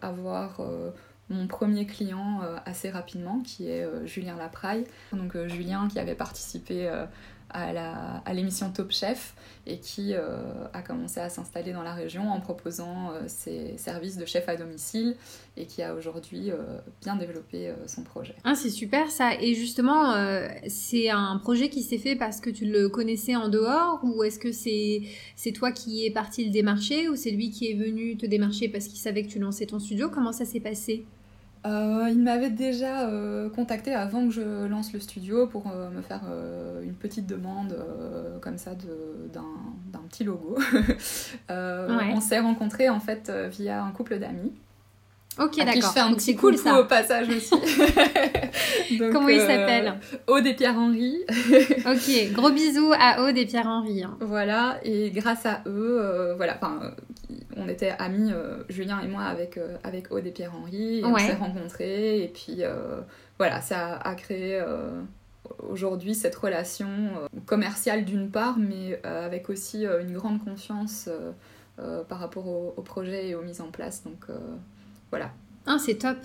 avoir 0.00 0.60
mon 1.28 1.46
premier 1.46 1.86
client 1.86 2.40
assez 2.64 2.90
rapidement, 2.90 3.40
qui 3.40 3.68
est 3.68 3.84
Julien 4.06 4.36
Lapraille. 4.36 4.84
Donc 5.12 5.36
Julien 5.48 5.88
qui 5.88 5.98
avait 5.98 6.14
participé 6.14 6.88
à 7.50 8.34
l'émission 8.34 8.70
Top 8.70 8.90
Chef 8.90 9.34
et 9.66 9.78
qui 9.78 10.14
euh, 10.14 10.66
a 10.72 10.82
commencé 10.82 11.20
à 11.20 11.28
s'installer 11.28 11.72
dans 11.72 11.82
la 11.82 11.94
région 11.94 12.30
en 12.30 12.40
proposant 12.40 13.10
euh, 13.10 13.22
ses 13.26 13.76
services 13.78 14.16
de 14.16 14.26
chef 14.26 14.48
à 14.48 14.56
domicile 14.56 15.16
et 15.56 15.66
qui 15.66 15.82
a 15.82 15.94
aujourd'hui 15.94 16.50
euh, 16.50 16.78
bien 17.02 17.16
développé 17.16 17.72
son 17.86 18.02
projet. 18.02 18.34
Ah, 18.44 18.54
c'est 18.54 18.70
super 18.70 19.10
ça. 19.10 19.34
Et 19.40 19.54
justement, 19.54 20.14
c'est 20.68 21.08
un 21.08 21.38
projet 21.38 21.68
qui 21.68 21.82
s'est 21.82 21.98
fait 21.98 22.16
parce 22.16 22.40
que 22.40 22.50
tu 22.50 22.66
le 22.66 22.88
connaissais 22.88 23.36
en 23.36 23.48
dehors 23.48 24.00
ou 24.02 24.22
est-ce 24.22 24.38
que 24.38 24.52
c'est 24.52 25.52
toi 25.52 25.72
qui 25.72 26.04
es 26.04 26.10
parti 26.10 26.44
le 26.44 26.50
démarcher 26.50 27.08
ou 27.08 27.16
c'est 27.16 27.30
lui 27.30 27.50
qui 27.50 27.70
est 27.70 27.74
venu 27.74 28.16
te 28.16 28.26
démarcher 28.26 28.68
parce 28.68 28.86
qu'il 28.86 28.98
savait 28.98 29.22
que 29.22 29.28
tu 29.28 29.38
lançais 29.38 29.66
ton 29.66 29.78
studio? 29.78 30.10
Comment 30.10 30.32
ça 30.32 30.44
s'est 30.44 30.60
passé? 30.60 31.06
Euh, 31.66 32.08
il 32.10 32.22
m'avait 32.22 32.50
déjà 32.50 33.08
euh, 33.08 33.50
contacté 33.50 33.92
avant 33.92 34.26
que 34.26 34.32
je 34.32 34.66
lance 34.66 34.92
le 34.92 35.00
studio 35.00 35.46
pour 35.48 35.66
euh, 35.66 35.90
me 35.90 36.00
faire 36.00 36.22
une 36.82 36.94
petite 36.94 37.26
demande 37.26 37.76
comme 38.40 38.58
ça 38.58 38.72
d'un 39.32 40.00
petit 40.08 40.24
logo. 40.24 40.56
On 41.48 42.20
s'est 42.20 42.40
rencontrés 42.40 42.88
en 42.88 43.00
fait 43.00 43.30
via 43.50 43.82
un 43.82 43.90
couple 43.90 44.18
d'amis. 44.18 44.52
Ok, 45.38 45.56
d'accord. 45.58 45.74
Je 45.74 45.86
fais 45.88 46.00
un 46.00 46.14
petit 46.14 46.34
coup 46.34 46.54
ça. 46.56 46.80
au 46.80 46.84
passage 46.84 47.28
aussi. 47.28 47.54
Comment 49.12 49.28
il 49.28 49.40
s'appelle 49.40 49.94
Aude 50.26 50.46
et 50.46 50.54
Pierre-Henri. 50.54 51.18
ok, 51.86 52.32
gros 52.32 52.50
bisous 52.50 52.92
à 52.98 53.22
Aude 53.22 53.36
et 53.36 53.46
Pierre-Henri. 53.46 54.04
Hein. 54.04 54.16
Voilà, 54.20 54.78
et 54.82 55.10
grâce 55.10 55.44
à 55.44 55.62
eux, 55.66 56.34
voilà, 56.36 56.56
enfin, 56.56 56.94
on 57.56 57.68
était 57.68 57.94
amis, 57.98 58.32
Julien 58.68 59.00
et 59.00 59.08
moi, 59.08 59.24
avec, 59.24 59.58
avec 59.84 60.10
Aude 60.10 60.26
et 60.26 60.30
Pierre-Henri. 60.30 61.02
On 61.04 61.16
s'est 61.18 61.34
rencontrés, 61.34 62.22
et 62.22 62.28
puis 62.28 62.62
voilà, 63.38 63.60
ça 63.60 63.96
a 63.96 64.14
créé 64.14 64.62
aujourd'hui 65.68 66.14
cette 66.14 66.34
relation 66.34 66.88
euh, 66.88 67.26
commerciale 67.46 68.04
d'une 68.04 68.30
part, 68.30 68.58
mais 68.58 69.00
euh, 69.04 69.26
avec 69.26 69.48
aussi 69.50 69.86
euh, 69.86 70.02
une 70.02 70.12
grande 70.12 70.42
confiance 70.42 71.08
par 72.08 72.20
rapport 72.20 72.46
au, 72.46 72.72
au, 72.74 72.80
projet 72.80 73.28
et 73.28 73.34
aux 73.34 73.42
mises 73.42 73.60
en 73.60 73.70
place. 73.70 74.02
Donc 74.02 74.28
voilà. 75.10 75.32
Ah, 75.66 75.78
c'est 75.78 75.96
top. 75.96 76.18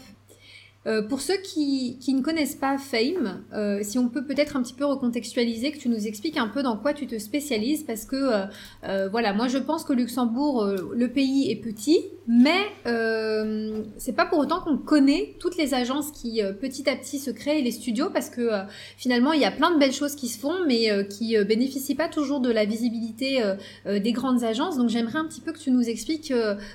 Euh, 0.88 1.04
pour 1.04 1.22
ceux 1.22 1.38
qui, 1.38 2.00
ne 2.08 2.22
connaissent 2.22 2.56
pas 2.56 2.78
Fame, 2.80 3.44
euh, 3.54 3.80
si 3.84 4.00
on 4.00 4.10
peut 4.10 4.26
peut-être 4.26 4.56
un 4.56 4.64
petit 4.64 4.74
peu 4.74 4.86
recontextualiser, 4.86 5.72
que 5.72 5.78
tu 5.78 5.90
nous 5.90 6.08
expliques 6.08 6.38
un 6.38 6.48
peu 6.48 6.64
dans 6.64 6.76
quoi 6.76 6.94
tu 6.94 7.06
te 7.06 7.20
spécialises, 7.20 7.84
parce 7.84 8.06
que 8.06 8.48
euh, 8.84 9.08
voilà, 9.10 9.34
moi 9.34 9.48
je 9.48 9.60
pense 9.60 9.84
que 9.84 9.94
Luxembourg, 9.94 10.66
le 10.94 11.08
pays 11.08 11.52
est 11.52 11.58
petit, 11.58 12.00
mais 12.28 12.72
c'est 13.98 14.16
pas 14.16 14.26
pour 14.26 14.40
autant 14.40 14.62
qu'on 14.62 14.78
connaît 14.78 15.36
toutes 15.40 15.58
les 15.58 15.74
agences 15.74 16.12
qui 16.12 16.42
petit 16.62 16.90
à 16.90 16.96
petit 16.96 17.20
se 17.20 17.32
créent 17.32 17.60
et 17.60 17.62
les 17.62 17.72
studios, 17.72 18.10
parce 18.10 18.30
que 18.30 18.50
finalement 18.98 19.34
il 19.34 19.42
y 19.42 19.46
a 19.46 19.52
plein 19.52 19.72
de 19.72 19.80
belles 19.80 19.94
choses 19.94 20.16
qui 20.16 20.28
se 20.28 20.40
font, 20.40 20.66
mais 20.68 21.08
qui 21.08 21.36
bénéficient 21.44 21.96
pas 21.96 22.08
toujours 22.08 22.40
de 22.40 22.52
la 22.52 22.66
visibilité 22.66 23.42
des 23.86 24.12
grandes 24.12 24.44
agences. 24.44 24.78
Donc 24.78 24.90
j'aimerais 24.90 25.20
un 25.20 25.26
petit 25.26 25.42
peu 25.42 25.52
que 25.52 25.60
tu 25.60 25.72
nous 25.72 25.88
expliques, 25.90 26.34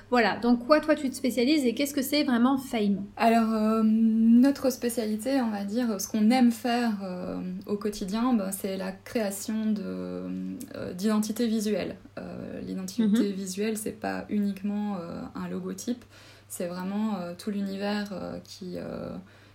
voilà, 0.09 0.37
dans 0.37 0.55
quoi 0.55 0.79
toi 0.79 0.95
tu 0.95 1.09
te 1.09 1.15
spécialises 1.15 1.65
et 1.65 1.73
qu'est-ce 1.73 1.93
que 1.93 2.01
c'est 2.01 2.23
vraiment 2.23 2.57
Fame? 2.57 3.03
Alors 3.15 3.83
notre 3.83 4.71
spécialité, 4.71 5.41
on 5.41 5.49
va 5.49 5.63
dire, 5.63 5.99
ce 5.99 6.07
qu'on 6.07 6.29
aime 6.29 6.51
faire 6.51 6.93
euh, 7.03 7.39
au 7.65 7.77
quotidien, 7.77 8.33
bah, 8.33 8.51
c'est 8.51 8.77
la 8.77 8.91
création 8.91 9.73
euh, 9.79 10.93
d'identité 10.93 11.47
visuelle. 11.47 11.95
Euh, 12.17 12.61
l'identité 12.61 13.03
mhm. 13.03 13.31
visuelle, 13.31 13.77
c'est 13.77 13.99
pas 13.99 14.25
uniquement 14.29 14.97
un 15.35 15.46
logotype, 15.47 16.03
c'est 16.47 16.67
vraiment 16.67 17.15
tout 17.37 17.51
l'univers 17.51 18.13
qui, 18.43 18.77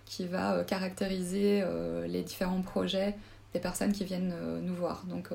qui 0.05 0.27
va 0.27 0.63
caractériser 0.63 1.63
les 2.07 2.21
différents 2.21 2.61
projets 2.61 3.15
des 3.53 3.59
personnes 3.59 3.91
qui 3.91 4.05
viennent 4.05 4.35
nous 4.61 4.75
voir. 4.75 5.03
Donc 5.09 5.29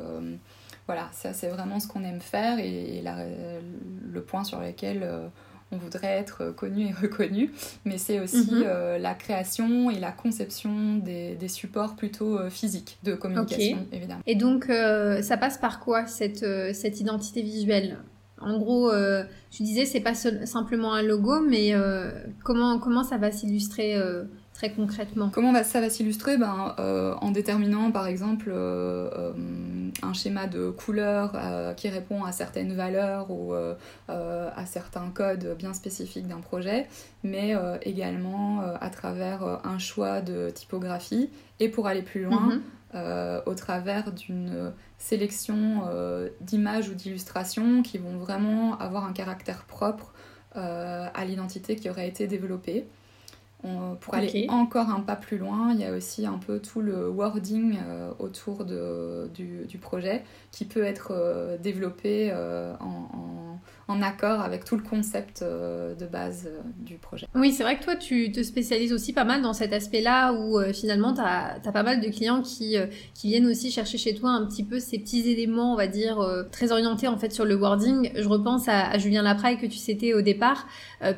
voilà, 0.87 1.09
ça 1.13 1.33
c'est 1.33 1.49
vraiment 1.49 1.81
ce 1.81 1.89
qu'on 1.89 2.05
aime 2.05 2.21
faire 2.21 2.61
et, 2.61 3.03
le 3.03 4.23
point 4.23 4.45
sur 4.45 4.61
lequel 4.61 5.31
on 5.71 5.77
voudrait 5.77 6.19
être 6.19 6.51
connu 6.51 6.87
et 6.87 6.93
reconnu, 7.03 7.53
mais 7.85 7.99
c'est 7.99 8.21
aussi 8.21 8.51
mhm. 8.51 8.65
euh, 8.67 8.99
la 8.99 9.15
création 9.15 9.91
et 9.91 9.99
la 9.99 10.13
conception 10.13 10.97
des, 10.97 11.37
supports 11.49 11.97
plutôt 11.97 12.39
euh, 12.39 12.51
physiques 12.51 12.99
de 13.05 13.15
communication, 13.15 13.87
évidemment. 13.93 14.23
Et 14.27 14.35
donc, 14.35 14.69
euh, 14.69 15.23
ça 15.23 15.37
passe 15.37 15.59
par 15.59 15.81
quoi 15.81 16.07
cette, 16.07 16.45
cette 16.75 17.01
identité 17.01 17.43
visuelle? 17.43 17.99
En 18.41 18.59
gros, 18.59 18.91
tu 19.51 19.63
disais 19.63 19.85
c'est 19.85 20.01
pas 20.01 20.15
simplement 20.15 20.95
un 20.95 21.03
logo, 21.03 21.41
mais 21.41 21.75
comment, 22.45 22.79
comment 22.79 23.05
ça 23.05 23.19
va 23.19 23.31
s'illustrer 23.31 23.97
très 24.59 24.73
concrètement 24.73 25.31
Comment 25.31 25.55
ça 25.63 25.81
va 25.81 25.89
s'illustrer 25.89 26.37
ben, 26.37 26.75
euh, 26.81 27.15
En 27.21 27.31
déterminant 27.31 27.93
par 27.93 28.09
exemple 28.09 28.49
euh, 28.49 29.09
euh, 29.17 29.33
un 30.03 30.13
schéma 30.13 30.49
de 30.49 30.71
couleur 30.71 31.33
qui 31.77 31.89
répond 31.89 32.25
à 32.25 32.33
certaines 32.33 32.73
valeurs 32.73 33.31
ou 33.31 33.55
à 34.09 34.67
certains 34.67 35.11
codes 35.15 35.55
bien 35.57 35.75
spécifiques 35.75 36.27
d'un 36.27 36.41
projet, 36.41 36.89
mais 37.23 37.55
également 37.83 38.61
à 38.81 38.91
travers 38.91 39.61
un 39.65 39.79
choix 39.79 40.21
de 40.21 40.51
typographie 40.51 41.31
et 41.61 41.69
pour 41.69 41.87
aller 41.87 42.03
plus 42.03 42.25
loin, 42.25 42.61
mhm. 42.95 43.43
au 43.47 43.55
travers 43.55 44.13
d'une 44.13 44.73
sélection 44.99 45.83
d'images 46.41 46.89
ou 46.89 46.95
d'illustrations 46.95 47.83
qui 47.83 47.99
vont 47.99 48.17
vraiment 48.17 48.77
avoir 48.79 49.05
un 49.05 49.13
caractère 49.13 49.65
propre 49.65 50.13
à 50.55 51.25
l'identité 51.25 51.77
qui 51.77 51.89
aurait 51.91 52.09
été 52.09 52.27
développée 52.27 52.87
pour 54.01 54.15
aller 54.15 54.47
encore 54.51 54.91
un 54.91 55.01
pas 55.01 55.17
plus 55.17 55.37
loin, 55.37 55.73
il 55.73 55.81
y 55.81 55.85
a 55.85 55.93
aussi 55.93 56.27
un 56.27 56.39
peu 56.39 56.61
tout 56.61 56.81
le 56.81 57.09
wording 57.09 57.77
euh, 57.85 58.13
autour 58.21 58.65
de, 58.65 59.29
du, 59.35 59.67
du, 59.67 59.79
projet 59.79 60.23
qui 60.53 60.65
peut 60.65 60.85
être 60.85 61.09
euh, 61.11 61.59
développé 61.59 62.31
euh, 62.33 62.75
en, 62.79 63.09
en, 63.17 63.61
accord 64.03 64.41
avec 64.41 64.65
tout 64.65 64.77
le 64.77 64.83
concept 64.83 65.43
de 65.43 66.07
base 66.07 66.49
du 66.79 66.97
projet. 66.97 67.27
Oui, 67.35 67.53
c'est 67.53 67.63
vrai 67.63 67.79
que 67.79 67.85
toi, 67.85 67.97
tu 67.97 68.31
te 68.33 68.43
spécialises 68.43 68.93
aussi 68.93 69.13
pas 69.13 69.25
mal 69.25 69.43
dans 69.43 69.53
cet 69.53 69.73
aspect-là 69.73 70.33
où 70.33 70.61
finalement, 70.73 71.15
tu 71.15 71.21
as, 71.21 71.59
as, 71.65 71.73
pas 71.73 71.83
mal 71.83 72.01
de 72.01 72.09
clients 72.09 72.43
qui, 72.43 72.77
viennent 73.25 73.47
aussi 73.47 73.71
chercher 73.71 73.99
chez 73.99 74.15
toi 74.15 74.31
un 74.31 74.47
petit 74.47 74.65
peu 74.65 74.79
ces 74.81 74.99
petits 74.99 75.29
éléments, 75.29 75.73
on 75.73 75.77
va 75.77 75.87
dire, 75.87 76.19
très 76.53 76.73
orientés 76.73 77.09
en 77.09 77.19
fait 77.19 77.33
sur 77.33 77.45
le 77.45 77.57
wording. 77.57 78.11
Je 78.15 78.29
repense 78.29 78.69
à, 78.69 78.97
Julien 78.99 79.23
Lapraille 79.23 79.59
que 79.59 79.67
tu 79.67 79.79
citais 79.79 80.15
au 80.15 80.23
départ, 80.23 80.67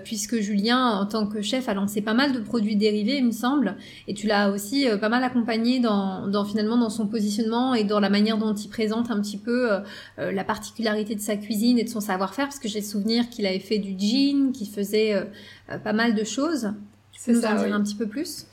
puisque 0.05 0.39
Julien, 0.41 1.01
en 1.01 1.07
tant 1.07 1.27
que 1.27 1.43
chef, 1.43 1.69
a 1.69 1.75
lancé 1.75 2.01
pas 2.01 2.15
mal 2.15 2.33
de 2.33 2.41
produits 2.41 2.77
dérivés, 2.77 3.19
il 3.19 3.27
me 3.27 3.33
semble, 3.33 3.77
et 4.09 4.15
tu 4.15 4.27
l'as 4.27 4.51
aussi 4.51 4.87
pas 5.01 5.09
mal 5.09 5.23
accompagné 5.25 5.81
dans, 5.81 6.45
finalement 6.45 6.77
dans 6.77 6.91
son 6.91 7.07
positionnement 7.07 7.75
et 7.75 7.85
dans 7.85 8.01
la 8.01 8.11
manière 8.11 8.39
dont 8.39 8.55
il 8.55 8.69
présente 8.69 9.11
un 9.11 9.21
petit 9.21 9.37
peu 9.37 9.73
euh, 9.73 9.81
euh, 10.19 10.33
la 10.33 10.45
particularité 10.45 11.15
de 11.15 11.21
sa 11.21 11.37
cuisine 11.37 11.79
et 11.79 11.85
de 11.85 11.89
son 11.89 12.01
savoir-faire, 12.01 12.53
que 12.61 12.69
j'ai 12.69 12.83
souvenir 12.83 13.29
qu'il 13.31 13.47
avait 13.47 13.59
fait 13.59 13.79
du 13.79 13.99
jean, 13.99 14.53
qu'il 14.53 14.69
faisait 14.69 15.15
euh, 15.15 15.79
pas 15.79 15.93
mal 15.93 16.15
de 16.15 16.25
choses. 16.25 16.73
Tu 17.13 17.21
peux 17.25 17.33
nous 17.33 17.45
en 17.45 17.63
dire 17.63 17.75
un 17.75 17.83
petit 17.83 17.97
peu 17.97 18.07
plus? 18.07 18.47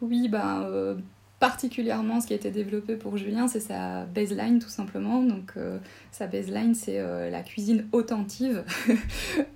Oui, 0.00 0.28
ben 0.28 0.98
particulièrement 1.40 2.20
ce 2.20 2.26
qui 2.26 2.34
a 2.34 2.36
été 2.36 2.50
développé 2.50 2.96
pour 2.96 3.16
Julien, 3.16 3.48
c'est 3.48 3.60
sa 3.60 4.04
baseline 4.04 4.58
tout 4.58 4.68
simplement. 4.68 5.22
Donc 5.22 5.54
euh, 5.56 5.78
sa 6.12 6.26
baseline, 6.26 6.74
c'est 6.74 7.00
euh, 7.00 7.30
la 7.30 7.42
cuisine 7.42 7.88
authentique. 7.92 8.52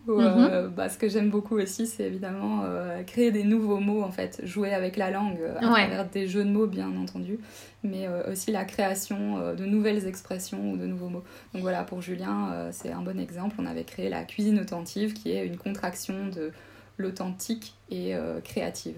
Euh, 0.07 0.67
mhm. 0.67 0.75
bah, 0.75 0.91
ce 0.91 0.99
que 0.99 1.09
j'aime 1.09 1.31
beaucoup 1.31 1.57
aussi, 1.57 1.87
c'est 1.87 2.05
évidemment 2.05 2.63
créer 3.07 3.31
des 3.33 3.43
nouveaux 3.43 3.81
mots 3.81 4.03
en 4.03 4.11
fait, 4.11 4.43
jouer 4.45 4.75
avec 4.75 4.99
la 4.99 5.11
langue 5.11 5.41
à 5.57 5.61
travers 5.61 6.07
des 6.11 6.29
jeux 6.29 6.45
de 6.45 6.51
mots 6.51 6.67
bien 6.67 6.95
entendu, 6.95 7.39
mais 7.83 8.07
aussi 8.31 8.53
la 8.53 8.67
création 8.67 9.55
de 9.55 9.65
nouvelles 9.65 10.07
expressions 10.07 10.73
ou 10.73 10.77
de 10.77 10.85
nouveaux 10.85 11.09
mots. 11.09 11.25
Donc 11.55 11.63
voilà, 11.63 11.85
pour 11.85 12.03
Julien, 12.03 12.69
c'est 12.71 12.93
un 12.93 13.01
bon 13.01 13.19
exemple. 13.19 13.57
On 13.59 13.65
avait 13.65 13.85
créé 13.85 14.11
la 14.11 14.25
cuisine 14.25 14.61
authentique, 14.61 15.15
qui 15.15 15.33
est 15.33 15.47
une 15.47 15.57
contraction 15.57 16.29
de 16.29 16.53
l'authentique 16.99 17.75
et 17.91 18.13
créative. 18.45 18.97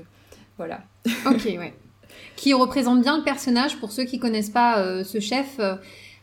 Voilà. 0.59 0.83
Ok, 1.25 1.45
ouais 1.47 1.73
qui 2.37 2.53
représente 2.55 3.03
bien 3.03 3.19
le 3.19 3.25
personnage 3.25 3.77
pour 3.77 3.93
ceux 3.93 4.05
qui 4.05 4.19
connaissent 4.19 4.51
pas 4.51 4.79
euh, 4.79 5.05
ce 5.05 5.21
chef. 5.21 5.57
Euh, 5.59 5.75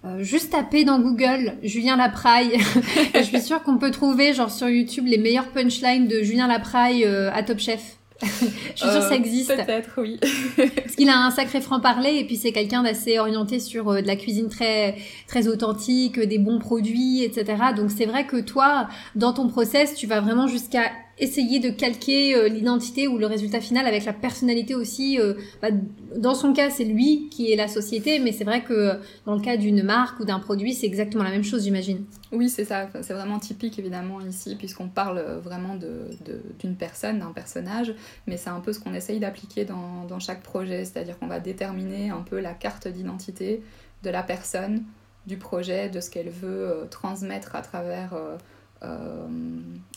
euh, 0.05 0.21
juste 0.21 0.51
taper 0.51 0.83
dans 0.83 1.00
Google 1.00 1.53
Julien 1.63 1.95
Lapraille. 1.95 2.59
je 3.15 3.21
suis 3.21 3.41
sûre 3.41 3.63
qu'on 3.63 3.77
peut 3.77 3.91
trouver 3.91 4.33
genre 4.33 4.51
sur 4.51 4.67
YouTube 4.67 5.05
les 5.07 5.17
meilleures 5.17 5.47
punchlines 5.47 6.07
de 6.07 6.21
Julien 6.23 6.47
Lapraille 6.47 7.05
à 7.05 7.41
Top 7.43 7.59
Chef. 7.59 7.97
je 8.21 8.27
suis 8.27 8.89
sûre 8.89 9.00
que 9.00 9.01
ça 9.01 9.15
existe. 9.15 9.55
Peut-être, 9.55 9.91
oui. 9.97 10.19
Parce 10.57 10.95
qu'il 10.95 11.09
a 11.09 11.17
un 11.17 11.31
sacré 11.31 11.62
franc-parler 11.62 12.15
et 12.15 12.25
puis 12.25 12.35
c'est 12.35 12.51
quelqu'un 12.51 12.83
d'assez 12.83 13.17
orienté 13.17 13.59
sur 13.62 13.93
de 13.93 14.07
la 14.07 14.15
cuisine 14.17 14.50
très, 14.50 14.95
très 15.27 15.47
authentique, 15.47 16.19
des 16.19 16.38
bons 16.38 16.59
produits, 16.59 17.23
etc. 17.23 17.55
Donc 17.75 17.89
c'est 17.89 18.05
vrai 18.05 18.25
que 18.25 18.38
toi, 18.38 18.89
dans 19.15 19.31
ton 19.31 19.47
process, 19.47 19.95
tu 19.95 20.05
vas 20.05 20.19
vraiment 20.19 20.47
jusqu'à 20.47 20.91
essayer 21.20 21.60
de 21.60 21.70
calquer 21.70 22.36
euh, 22.36 22.48
l'identité 22.48 23.08
ou 23.08 23.17
le 23.17 23.27
résultat 23.27 23.62
final 23.62 23.86
avec 23.86 24.05
la 24.05 24.13
personnalité 24.13 24.74
aussi. 24.74 25.20
Euh, 25.20 25.36
bah, 25.62 25.70
dans 26.15 26.34
son 26.34 26.53
cas, 26.53 26.70
c'est 26.70 26.86
lui 26.86 27.29
qui 27.29 27.51
est 27.51 27.55
la 27.55 27.67
société, 27.67 28.20
mais 28.20 28.32
c'est 28.32 28.43
vrai 28.43 28.63
que 28.63 28.74
euh, 28.74 28.96
dans 29.25 29.36
le 29.36 29.41
cas 29.41 29.55
d'une 29.55 29.84
marque 29.84 30.20
ou 30.20 30.25
d'un 30.25 30.39
produit, 30.39 30.74
c'est 30.74 30.88
exactement 30.88 31.24
la 31.24 31.29
même 31.29 31.43
chose, 31.43 31.63
j'imagine. 31.63 32.05
Oui, 32.32 32.50
c'est 32.50 32.65
ça. 32.65 32.89
C'est 33.01 33.13
vraiment 33.13 33.38
typique, 33.38 33.77
évidemment, 33.77 34.22
ici, 34.22 34.55
puisqu'on 34.55 34.89
parle 34.89 35.22
vraiment 35.43 35.75
d'une 35.75 36.72
de, 36.72 36.77
personne, 36.77 37.20
d'un 37.20 37.32
personnage, 37.32 37.93
mais 38.25 38.38
c'est 38.38 38.50
un 38.50 38.60
peu 38.60 38.74
ce 38.74 38.79
qu'on 38.79 38.93
essaye 38.93 39.20
d'appliquer 39.20 39.65
dans, 39.65 40.05
dans 40.05 40.20
chaque 40.20 40.41
projet, 40.41 40.84
c'est-à-dire 40.86 41.20
qu'on 41.20 41.27
va 41.27 41.39
déterminer 41.39 42.10
un 42.10 42.22
peu 42.22 42.39
la 42.39 42.53
carte 42.53 42.88
d'identité 42.88 43.62
de 44.01 44.10
la 44.10 44.24
personne, 44.24 44.84
du 45.27 45.38
projet, 45.38 45.89
de 45.89 46.01
ce 46.01 46.10
qu'elle 46.10 46.29
veut 46.29 46.88
transmettre 46.89 47.55
à 47.55 47.62
travers 47.62 48.13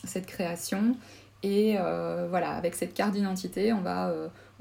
cette 0.03 0.25
création. 0.25 0.95
Et 1.43 1.75
euh, 1.77 2.27
voilà, 2.29 2.51
avec 2.51 2.75
cette 2.75 2.93
carte 2.93 3.13
d'identité, 3.13 3.71
on 3.71 3.81
va 3.81 4.09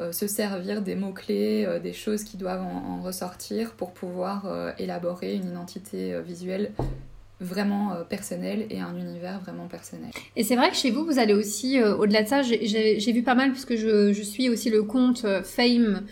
euh, 0.00 0.12
se 0.12 0.26
servir 0.26 0.82
des 0.82 0.94
mots-clés, 0.94 1.80
des 1.82 1.92
choses 1.92 2.22
qui 2.24 2.36
doivent 2.36 2.62
en, 2.62 3.00
ressortir 3.00 3.72
pour 3.72 3.92
pouvoir 3.92 4.46
élaborer 4.78 5.34
une 5.34 5.48
identité 5.48 6.20
visuelle 6.20 6.72
vraiment 7.40 7.92
personnelle 8.08 8.66
et 8.70 8.80
un 8.80 8.96
univers 8.96 9.40
vraiment 9.40 9.66
personnel. 9.66 10.10
Et 10.36 10.42
c'est 10.42 10.56
vrai 10.56 10.70
que 10.70 10.76
chez 10.76 10.90
vous, 10.90 11.04
vous 11.04 11.18
allez 11.18 11.34
aussi, 11.34 11.82
au-delà 11.82 12.22
de 12.22 12.28
ça, 12.28 12.42
j'ai 12.42 13.12
vu 13.12 13.22
pas 13.22 13.34
mal 13.34 13.52
puisque 13.52 13.76
je, 13.76 14.12
je, 14.12 14.22
suis 14.22 14.48
aussi 14.48 14.70
le 14.70 14.82
compte 14.82 15.26
Fame 15.44 16.02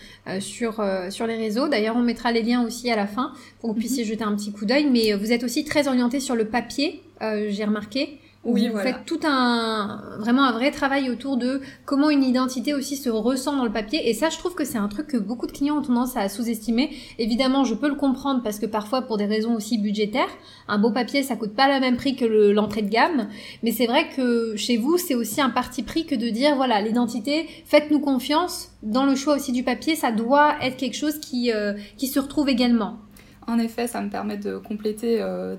sur, 0.40 0.84
sur 1.08 1.26
les 1.26 1.36
réseaux. 1.36 1.68
D'ailleurs, 1.68 1.96
on 1.96 2.02
mettra 2.02 2.30
les 2.30 2.42
liens 2.42 2.64
aussi 2.64 2.90
à 2.90 2.96
la 2.96 3.06
fin 3.06 3.32
pour 3.60 3.70
que 3.70 3.74
vous 3.74 3.80
puissiez 3.80 4.04
mhm. 4.04 4.10
jeter 4.10 4.24
un 4.24 4.36
petit 4.36 4.52
coup 4.52 4.66
d'œil. 4.66 4.86
Mais 4.90 5.14
vous 5.14 5.32
êtes 5.32 5.44
aussi 5.44 5.64
très 5.64 5.88
orienté 5.88 6.20
sur 6.20 6.36
le 6.36 6.44
papier 6.44 7.02
euh, 7.22 7.46
j'ai 7.50 7.64
remarqué. 7.64 8.20
Oui, 8.44 8.68
vous 8.68 8.78
faites 8.78 9.04
tout 9.06 9.20
un 9.24 10.02
vraiment 10.18 10.44
un 10.44 10.52
vrai 10.52 10.70
travail 10.70 11.08
autour 11.10 11.36
de 11.36 11.60
comment 11.86 12.10
une 12.10 12.22
identité 12.22 12.74
aussi 12.74 12.96
se 12.96 13.08
ressent 13.08 13.56
dans 13.56 13.64
le 13.64 13.72
papier. 13.72 14.08
Et 14.08 14.14
ça, 14.14 14.28
je 14.28 14.38
trouve 14.38 14.54
que 14.54 14.64
c'est 14.64 14.78
un 14.78 14.88
truc 14.88 15.06
que 15.06 15.16
beaucoup 15.16 15.46
de 15.46 15.52
clients 15.52 15.78
ont 15.78 15.82
tendance 15.82 16.16
à 16.16 16.28
sous-estimer. 16.28 16.90
Évidemment, 17.18 17.64
je 17.64 17.74
peux 17.74 17.88
le 17.88 17.94
comprendre 17.94 18.42
parce 18.42 18.58
que 18.58 18.66
parfois, 18.66 19.02
pour 19.02 19.16
des 19.16 19.26
raisons 19.26 19.54
aussi 19.54 19.78
budgétaires, 19.78 20.28
un 20.68 20.78
beau 20.78 20.90
papier, 20.90 21.22
ça 21.22 21.36
coûte 21.36 21.54
pas 21.54 21.72
le 21.72 21.80
même 21.80 21.96
prix 21.96 22.16
que 22.16 22.24
l'entrée 22.24 22.82
de 22.82 22.90
gamme. 22.90 23.28
Mais 23.62 23.72
c'est 23.72 23.86
vrai 23.86 24.08
que 24.14 24.54
chez 24.56 24.76
vous, 24.76 24.98
c'est 24.98 25.14
aussi 25.14 25.40
un 25.40 25.50
parti 25.50 25.82
pris 25.82 26.04
que 26.04 26.14
de 26.14 26.28
dire 26.28 26.56
voilà, 26.56 26.80
l'identité, 26.80 27.46
faites-nous 27.64 28.00
confiance 28.00 28.68
dans 28.82 29.06
le 29.06 29.14
choix 29.14 29.36
aussi 29.36 29.52
du 29.52 29.62
papier. 29.62 29.96
Ça 29.96 30.12
doit 30.12 30.56
être 30.60 30.76
quelque 30.76 30.96
chose 30.96 31.18
qui 31.18 31.50
euh, 31.52 31.72
qui 31.96 32.08
se 32.08 32.20
retrouve 32.20 32.48
également. 32.48 32.98
En 33.46 33.58
effet, 33.58 33.86
ça 33.86 34.00
me 34.00 34.08
permet 34.08 34.38
de 34.38 34.56
compléter 34.56 35.18
euh, 35.20 35.56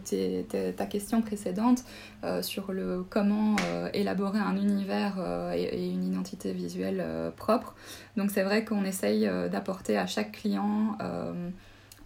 ta 0.75 0.85
question 0.85 1.21
précédente 1.21 1.83
euh, 2.23 2.41
sur 2.41 2.71
le 2.71 3.05
comment 3.07 3.55
euh, 3.61 3.89
élaborer 3.93 4.39
un 4.39 4.55
univers 4.55 5.17
et, 5.53 5.89
une 5.89 6.03
identité 6.03 6.51
visuelle 6.51 7.03
propre. 7.35 7.75
Donc 8.17 8.31
c'est 8.31 8.43
vrai 8.43 8.65
qu'on 8.65 8.83
essaye 8.83 9.29
d'apporter 9.51 9.97
à 9.97 10.07
chaque 10.07 10.31
client 10.31 10.97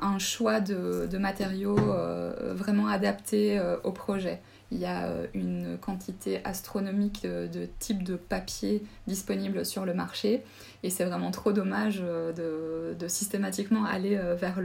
un 0.02 0.20
choix 0.20 0.60
de 0.60 1.18
matériaux 1.18 1.78
vraiment 2.54 2.88
adaptés 2.88 3.60
au 3.84 3.92
projet. 3.92 4.42
Il 4.72 4.78
y 4.78 4.86
a 4.86 5.08
euh, 5.08 5.26
une 5.34 5.78
quantité 5.80 6.42
astronomique 6.46 7.26
de 7.26 7.68
types 7.80 8.04
de 8.04 8.16
papier 8.16 8.84
disponibles 9.08 9.66
sur 9.66 9.86
le 9.86 9.94
marché 9.94 10.44
et 10.84 10.90
c'est 10.90 11.06
vraiment 11.06 11.32
trop 11.32 11.52
dommage 11.52 12.02
euh, 12.04 12.94
de, 12.94 13.08
systématiquement 13.08 13.86
aller 13.86 14.16
euh, 14.16 14.36
vers 14.36 14.62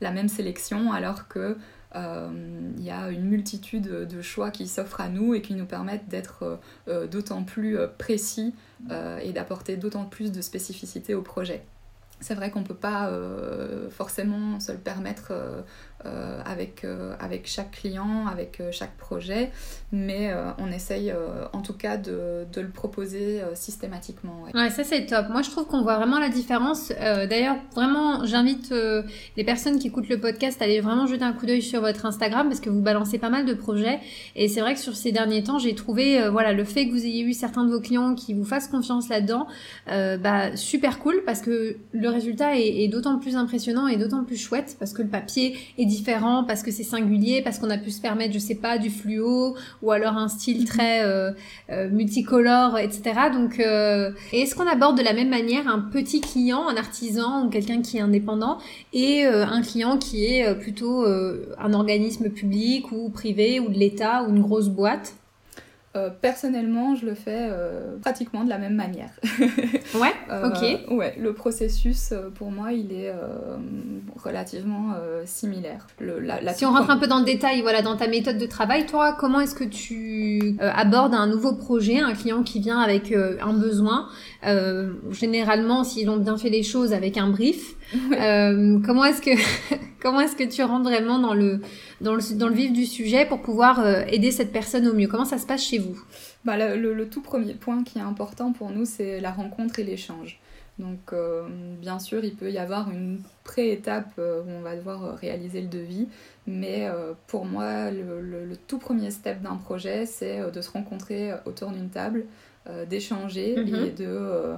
la 0.00 0.10
même 0.10 0.28
sélection 0.28 0.92
alors 0.92 1.28
que 1.28 1.56
il 1.94 2.84
y 2.84 2.90
a 2.90 3.08
une 3.08 3.24
multitude 3.24 4.06
de 4.06 4.22
choix 4.22 4.50
qui 4.50 4.68
s'offrent 4.68 5.00
à 5.00 5.08
nous 5.08 5.32
et 5.32 5.40
qui 5.40 5.54
nous 5.54 5.64
permettent 5.64 6.06
d'être 6.06 6.60
d'autant 7.10 7.44
plus 7.44 7.78
précis 7.96 8.54
et 8.90 9.32
d'apporter 9.32 9.78
d'autant 9.78 10.04
plus 10.04 10.30
de 10.30 10.42
spécificité 10.42 11.14
au 11.14 11.22
projet. 11.22 11.62
C'est 12.20 12.34
vrai 12.34 12.50
qu'on 12.50 12.60
ne 12.60 12.66
peut 12.66 12.74
pas 12.74 13.10
forcément 13.90 14.60
se 14.60 14.72
le 14.72 14.78
permettre 14.78 15.32
euh, 16.06 16.40
avec, 16.46 16.84
euh, 16.84 17.16
avec 17.18 17.48
chaque 17.48 17.72
client, 17.72 18.28
avec 18.30 18.60
euh, 18.60 18.68
chaque 18.70 18.96
projet, 18.96 19.50
mais 19.90 20.32
on 20.58 20.70
essaye 20.70 21.12
en 21.52 21.60
tout 21.60 21.72
cas 21.72 21.96
de, 21.96 22.44
de 22.52 22.60
le 22.60 22.68
proposer 22.68 23.40
systématiquement. 23.54 24.44
Ouais. 24.54 24.70
ça 24.70 24.84
c'est 24.84 25.06
top. 25.06 25.30
Moi 25.30 25.40
je 25.42 25.50
trouve 25.50 25.66
qu'on 25.66 25.82
voit 25.82 25.96
vraiment 25.96 26.18
la 26.18 26.28
différence. 26.28 26.90
D'ailleurs, 26.90 27.56
vraiment, 27.74 28.24
j'invite 28.26 28.70
les 29.36 29.44
personnes 29.44 29.78
qui 29.78 29.88
écoutent 29.88 30.10
le 30.10 30.20
podcast 30.20 30.60
à 30.60 30.66
aller 30.66 30.80
vraiment 30.80 31.06
jeter 31.06 31.24
un 31.24 31.32
coup 31.32 31.46
d'œil 31.46 31.62
sur 31.62 31.80
votre 31.80 32.04
Instagram 32.04 32.48
parce 32.48 32.60
que 32.60 32.68
vous 32.68 32.82
balancez 32.82 33.18
pas 33.18 33.30
mal 33.30 33.46
de 33.46 33.54
projets. 33.54 33.98
Et 34.36 34.48
c'est 34.48 34.60
vrai 34.60 34.74
que 34.74 34.80
sur 34.80 34.94
ces 34.94 35.10
derniers 35.10 35.42
temps, 35.42 35.58
j'ai 35.58 35.74
trouvé 35.74 36.28
voilà, 36.28 36.52
le 36.52 36.64
fait 36.64 36.86
que 36.86 36.92
vous 36.92 37.06
ayez 37.06 37.22
eu 37.22 37.32
certains 37.32 37.64
de 37.64 37.70
vos 37.70 37.80
clients 37.80 38.14
qui 38.14 38.34
vous 38.34 38.44
fassent 38.44 38.68
confiance 38.68 39.08
là-dedans, 39.08 39.46
bah, 39.86 40.54
super 40.54 40.98
cool 40.98 41.22
parce 41.24 41.40
que 41.40 41.76
le 41.92 42.08
résultat 42.10 42.58
est, 42.58 42.84
est 42.84 42.88
d'autant 42.88 43.18
plus 43.18 43.36
impressionnant 43.36 43.88
et 43.88 43.96
d'autant 43.96 44.22
plus 44.24 44.36
chouette 44.36 44.76
parce 44.78 44.92
que 44.92 45.00
le 45.00 45.08
papier 45.08 45.56
est 45.78 45.87
différent 45.88 46.44
parce 46.44 46.62
que 46.62 46.70
c'est 46.70 46.84
singulier, 46.84 47.42
parce 47.42 47.58
qu'on 47.58 47.70
a 47.70 47.78
pu 47.78 47.90
se 47.90 48.00
permettre, 48.00 48.32
je 48.32 48.38
sais 48.38 48.54
pas, 48.54 48.78
du 48.78 48.90
fluo 48.90 49.56
ou 49.82 49.90
alors 49.90 50.16
un 50.16 50.28
style 50.28 50.60
mhm. 50.60 50.66
très 50.66 51.04
euh, 51.04 51.32
euh, 51.70 51.88
multicolore, 51.90 52.78
etc. 52.78 53.02
Donc, 53.32 53.58
euh, 53.58 54.12
est-ce 54.32 54.54
qu'on 54.54 54.68
aborde 54.68 54.96
de 54.96 55.02
la 55.02 55.12
même 55.12 55.30
manière 55.30 55.66
un 55.66 55.80
petit 55.80 56.20
client, 56.20 56.68
un 56.68 56.76
artisan 56.76 57.46
ou 57.46 57.50
quelqu'un 57.50 57.82
qui 57.82 57.96
est 57.98 58.00
indépendant 58.00 58.58
et 58.92 59.24
un 59.24 59.62
client 59.62 59.98
qui 59.98 60.24
est 60.24 60.54
plutôt 60.58 61.04
un 61.04 61.72
organisme 61.72 62.28
public 62.30 62.92
ou 62.92 63.08
privé 63.08 63.60
ou 63.60 63.68
de 63.68 63.78
l'État 63.78 64.24
ou 64.24 64.30
une 64.30 64.40
grosse 64.40 64.68
boîte? 64.68 65.14
Euh, 65.96 66.10
personnellement, 66.10 66.94
je 66.94 67.06
le 67.06 67.14
fais 67.14 67.48
euh, 67.50 67.96
pratiquement 68.02 68.44
de 68.44 68.50
la 68.50 68.58
même 68.58 68.74
manière. 68.74 69.08
ouais, 69.94 70.12
euh, 70.30 70.48
ok. 70.48 70.92
Ouais, 70.92 71.16
le 71.18 71.32
processus 71.32 72.12
pour 72.34 72.50
moi, 72.50 72.72
il 72.72 72.92
est 72.92 73.12
relativement 74.16 74.94
similaire. 75.24 75.86
Le, 75.98 76.20
la, 76.20 76.52
si 76.52 76.66
on 76.66 76.72
rentre 76.72 76.90
un 76.90 76.98
peu 76.98 77.06
dans 77.06 77.18
le 77.18 77.24
détail, 77.24 77.62
voilà, 77.62 77.80
dans 77.80 77.96
ta 77.96 78.06
méthode 78.06 78.36
de 78.36 78.46
travail, 78.46 78.84
toi, 78.86 79.16
comment 79.18 79.40
est-ce 79.40 79.54
que 79.54 79.64
tu 79.64 80.56
abordes 80.60 81.14
un 81.14 81.26
nouveau 81.26 81.54
projet, 81.54 82.00
un 82.00 82.12
client 82.12 82.42
qui 82.42 82.60
vient 82.60 82.80
avec 82.80 83.12
un 83.12 83.54
besoin 83.54 84.08
Généralement, 85.10 85.84
s'ils 85.84 86.08
ont 86.08 86.16
bien 86.16 86.36
fait 86.38 86.50
les 86.50 86.62
choses 86.62 86.92
avec 86.92 87.16
un 87.16 87.28
brief, 87.28 87.74
comment 88.12 89.04
est-ce 89.04 89.20
que 89.20 89.30
comment 90.00 90.20
est-ce 90.20 90.36
que 90.36 90.44
tu 90.44 90.62
rentres 90.62 90.88
vraiment 90.88 91.18
dans 91.18 91.34
le 91.34 91.60
dans 92.00 92.14
le, 92.14 92.36
dans 92.36 92.48
le 92.48 92.54
vif 92.54 92.72
du 92.72 92.86
sujet 92.86 93.26
pour 93.26 93.42
pouvoir 93.42 93.80
euh, 93.80 94.02
aider 94.08 94.30
cette 94.30 94.52
personne 94.52 94.86
au 94.86 94.94
mieux? 94.94 95.08
Comment 95.08 95.24
ça 95.24 95.38
se 95.38 95.46
passe 95.46 95.64
chez 95.64 95.78
vous? 95.78 95.98
Bah, 96.44 96.56
le, 96.56 96.94
le, 96.94 97.08
tout 97.08 97.20
premier 97.20 97.54
point 97.54 97.82
qui 97.82 97.98
est 97.98 98.02
important 98.02 98.52
pour 98.52 98.70
nous, 98.70 98.84
c'est 98.84 99.20
la 99.20 99.30
rencontre 99.30 99.78
et 99.80 99.84
l'échange. 99.84 100.40
Donc, 100.78 101.12
euh, 101.12 101.48
bien 101.80 101.98
sûr, 101.98 102.24
il 102.24 102.36
peut 102.36 102.52
y 102.52 102.58
avoir 102.58 102.88
une 102.90 103.20
pré-étape 103.42 104.12
euh, 104.20 104.42
où 104.42 104.50
on 104.50 104.60
va 104.60 104.76
devoir 104.76 105.16
réaliser 105.16 105.60
le 105.60 105.66
devis, 105.66 106.06
mais 106.46 106.88
pour 107.26 107.44
moi, 107.44 107.90
le, 107.90 108.22
le, 108.22 108.56
tout 108.56 108.78
premier 108.78 109.10
step 109.10 109.42
d'un 109.42 109.56
projet, 109.56 110.06
c'est 110.06 110.50
de 110.50 110.60
se 110.62 110.70
rencontrer 110.70 111.32
autour 111.44 111.72
d'une 111.72 111.90
table, 111.90 112.24
d'échanger 112.88 113.56
mm-hmm. 113.56 113.86
et 113.86 113.90
de 113.90 114.54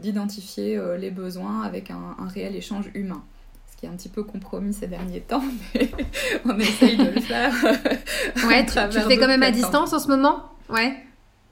d'identifier 0.00 0.80
les 0.98 1.10
besoins 1.10 1.62
avec 1.62 1.90
un, 1.90 2.16
un 2.18 2.28
réel 2.28 2.54
échange 2.54 2.90
humain 2.94 3.22
qui 3.82 3.86
est 3.86 3.88
un 3.88 3.96
petit 3.96 4.08
peu 4.08 4.22
compromis 4.22 4.72
ces 4.72 4.86
derniers 4.86 5.20
temps, 5.28 5.42
mais 5.74 5.90
on 6.44 6.56
essaye 6.56 6.96
de 6.96 7.10
le 7.10 7.20
faire. 7.20 7.52
ouais, 8.46 8.64
tu, 8.64 8.74
tu 8.92 9.00
fais 9.00 9.16
quand 9.16 9.26
même 9.26 9.42
à 9.42 9.50
distance 9.50 9.92
en 9.92 9.98
ce 9.98 10.06
moment? 10.06 10.52
Ouais. 10.68 10.94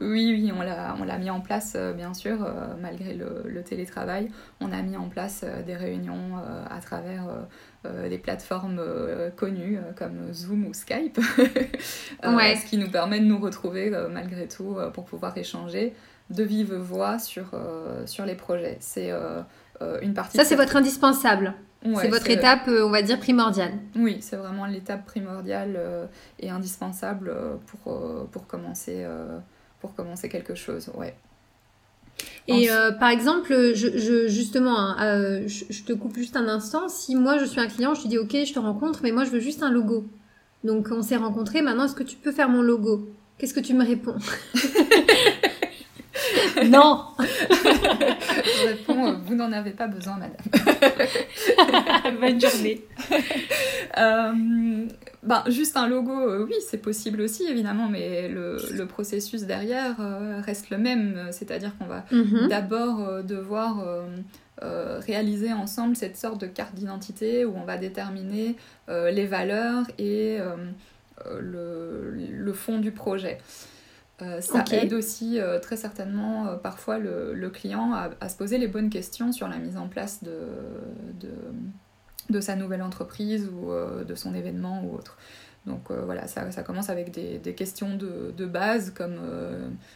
Oui, 0.01 0.33
oui, 0.33 0.53
on 0.57 0.63
l'a, 0.63 0.97
on 0.99 1.05
l'a 1.05 1.19
mis 1.19 1.29
en 1.29 1.41
place, 1.41 1.75
euh, 1.77 1.93
bien 1.93 2.15
sûr, 2.15 2.43
euh, 2.43 2.75
malgré 2.81 3.15
le, 3.15 3.63
télétravail. 3.63 4.31
On 4.61 4.73
a 4.73 4.81
mis 4.81 4.97
en 4.97 5.09
place 5.09 5.43
euh, 5.45 5.63
des 5.63 5.77
réunions 5.77 6.33
à 6.71 6.81
travers 6.81 7.27
des 7.85 8.19
plateformes 8.19 8.81
connues 9.37 9.79
comme 9.97 10.33
Zoom 10.33 10.67
ou 10.67 10.75
Skype, 10.75 11.19
ouais. 11.39 12.57
ce 12.57 12.67
qui 12.67 12.77
nous 12.77 12.91
permet 12.91 13.21
de 13.21 13.25
nous 13.25 13.39
retrouver 13.39 13.91
malgré 14.11 14.49
tout 14.49 14.77
pour 14.93 15.05
pouvoir 15.05 15.37
échanger 15.37 15.95
de 16.31 16.43
vive 16.43 16.75
voix 16.75 17.19
sur, 17.19 17.53
sur 18.07 18.27
les 18.27 18.35
projets. 18.35 18.77
C'est 18.81 19.13
une 20.03 20.15
partie. 20.15 20.37
Ça, 20.37 20.45
c'est 20.45 20.57
votre 20.57 20.77
indispensable 20.77 21.55
c'est 21.83 22.09
votre 22.09 22.29
étape, 22.29 22.69
on 22.69 22.91
va 22.91 23.01
dire, 23.01 23.19
primordiale. 23.19 23.73
Oui, 23.97 24.19
c'est 24.21 24.37
vraiment 24.37 24.67
l'étape 24.67 25.07
primordiale 25.07 26.09
et 26.39 26.51
indispensable 26.51 27.35
pour, 27.67 28.27
pour, 28.31 28.47
commencer, 28.47 29.07
pour 29.81 29.95
commencer 29.95 30.29
quelque 30.29 30.55
chose. 30.55 30.91
Ouais. 30.95 31.15
Et 32.49 32.69
par 32.99 33.11
exemple, 33.11 33.75
je, 33.75 34.29
justement, 34.29 34.77
hein, 34.77 35.47
je, 35.47 35.83
te 35.83 35.93
coupe 35.93 36.17
juste 36.17 36.37
un 36.37 36.49
instant. 36.49 36.89
Si 36.89 37.15
moi 37.15 37.39
je 37.39 37.45
suis 37.45 37.61
un 37.61 37.69
client, 37.69 37.95
je 37.95 38.03
te 38.03 38.09
dis 38.09 38.19
ok, 38.19 38.37
je 38.45 38.53
te 38.53 38.59
rencontre, 38.59 39.01
mais 39.03 39.13
moi 39.13 39.25
je 39.25 39.31
veux 39.31 39.41
juste 39.41 39.63
un 39.63 39.71
logo. 39.71 40.07
Donc 40.65 40.89
on 40.91 41.03
s'est 41.03 41.17
rencontrés, 41.17 41.63
maintenant 41.63 41.85
est-ce 41.85 41.95
que 41.95 42.03
tu 42.03 42.17
peux 42.17 42.33
faire 42.33 42.49
mon 42.49 42.61
logo? 42.61 43.09
Qu'est-ce 43.39 43.55
que 43.55 43.61
tu 43.61 43.75
me 43.75 43.85
réponds? 43.85 44.17
Non 46.67 47.05
Je 47.19 48.67
réponds, 48.67 49.19
vous 49.25 49.35
n'en 49.35 49.51
avez 49.53 49.71
pas 49.71 49.87
besoin, 49.87 50.19
madame. 50.19 50.37
Bonne 52.21 52.41
journée. 52.41 52.85
Euh, 55.25 55.27
ben, 55.27 55.45
juste 55.49 55.77
un 55.77 55.89
logo, 55.89 56.13
euh, 56.13 56.45
oui, 56.45 56.55
c'est 56.69 56.79
possible 56.79 57.21
aussi, 57.21 57.45
évidemment, 57.45 57.89
mais 57.89 58.29
le, 58.29 58.57
le 58.73 58.87
processus 58.87 59.43
derrière 59.43 59.97
euh, 60.01 60.41
reste 60.41 60.71
le 60.71 60.79
même. 60.79 61.29
C'est-à-dire 61.31 61.77
qu'on 61.79 61.87
va 61.87 62.05
mhm. 62.11 62.49
d'abord 62.49 63.23
devoir 63.23 63.85
réaliser 64.61 65.53
ensemble 65.53 65.97
cette 65.97 66.17
sorte 66.17 66.41
de 66.41 66.47
carte 66.47 66.75
d'identité 66.75 67.45
où 67.45 67.55
on 67.57 67.65
va 67.65 67.79
déterminer 67.79 68.57
les 68.89 69.27
valeurs 69.27 69.85
et 69.99 70.39
le, 71.39 72.15
le, 72.15 72.53
fond 72.53 72.79
du 72.79 72.93
projet. 72.93 73.39
Euh, 74.23 74.41
ça 74.41 74.65
aide 74.73 74.93
aussi 74.93 75.41
euh, 75.41 75.59
très 75.61 75.77
certainement 75.77 76.47
euh, 76.47 76.57
parfois 76.57 76.99
le, 76.99 77.49
client 77.49 77.93
à, 77.95 78.29
se 78.29 78.37
poser 78.37 78.59
les 78.59 78.69
bonnes 78.69 78.91
questions 78.91 79.33
sur 79.33 79.49
la 79.49 79.57
mise 79.57 79.77
en 79.77 79.89
place 79.89 80.23
de, 80.23 80.37
de, 81.21 81.31
sa 82.39 82.55
nouvelle 82.55 82.83
entreprise 82.83 83.49
ou 83.49 83.73
de 84.05 84.15
son 84.15 84.35
événement 84.35 84.85
ou 84.85 84.95
autre. 84.95 85.17
Donc 85.67 85.91
voilà, 85.91 86.27
ça, 86.27 86.63
commence 86.63 86.91
avec 86.91 87.11
des, 87.11 87.55
questions 87.55 87.97
de, 87.97 88.33
de, 88.37 88.47
base 88.47 88.91
comme 88.91 89.19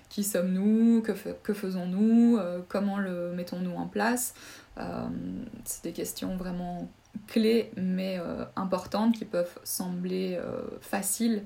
qui 0.09 0.25
sommes-nous, 0.25 1.03
que, 1.03 1.53
faisons-nous, 1.55 2.41
comment 2.69 2.99
le 2.99 3.33
mettons-nous 3.33 3.75
en 3.75 3.87
place. 3.87 4.35
C'est 5.65 5.85
des 5.85 5.93
questions 5.93 6.37
vraiment 6.37 6.91
clés 7.29 7.71
mais 7.77 8.19
importantes 8.57 9.15
qui 9.15 9.25
peuvent 9.25 9.59
sembler 9.63 10.41
faciles 10.81 11.45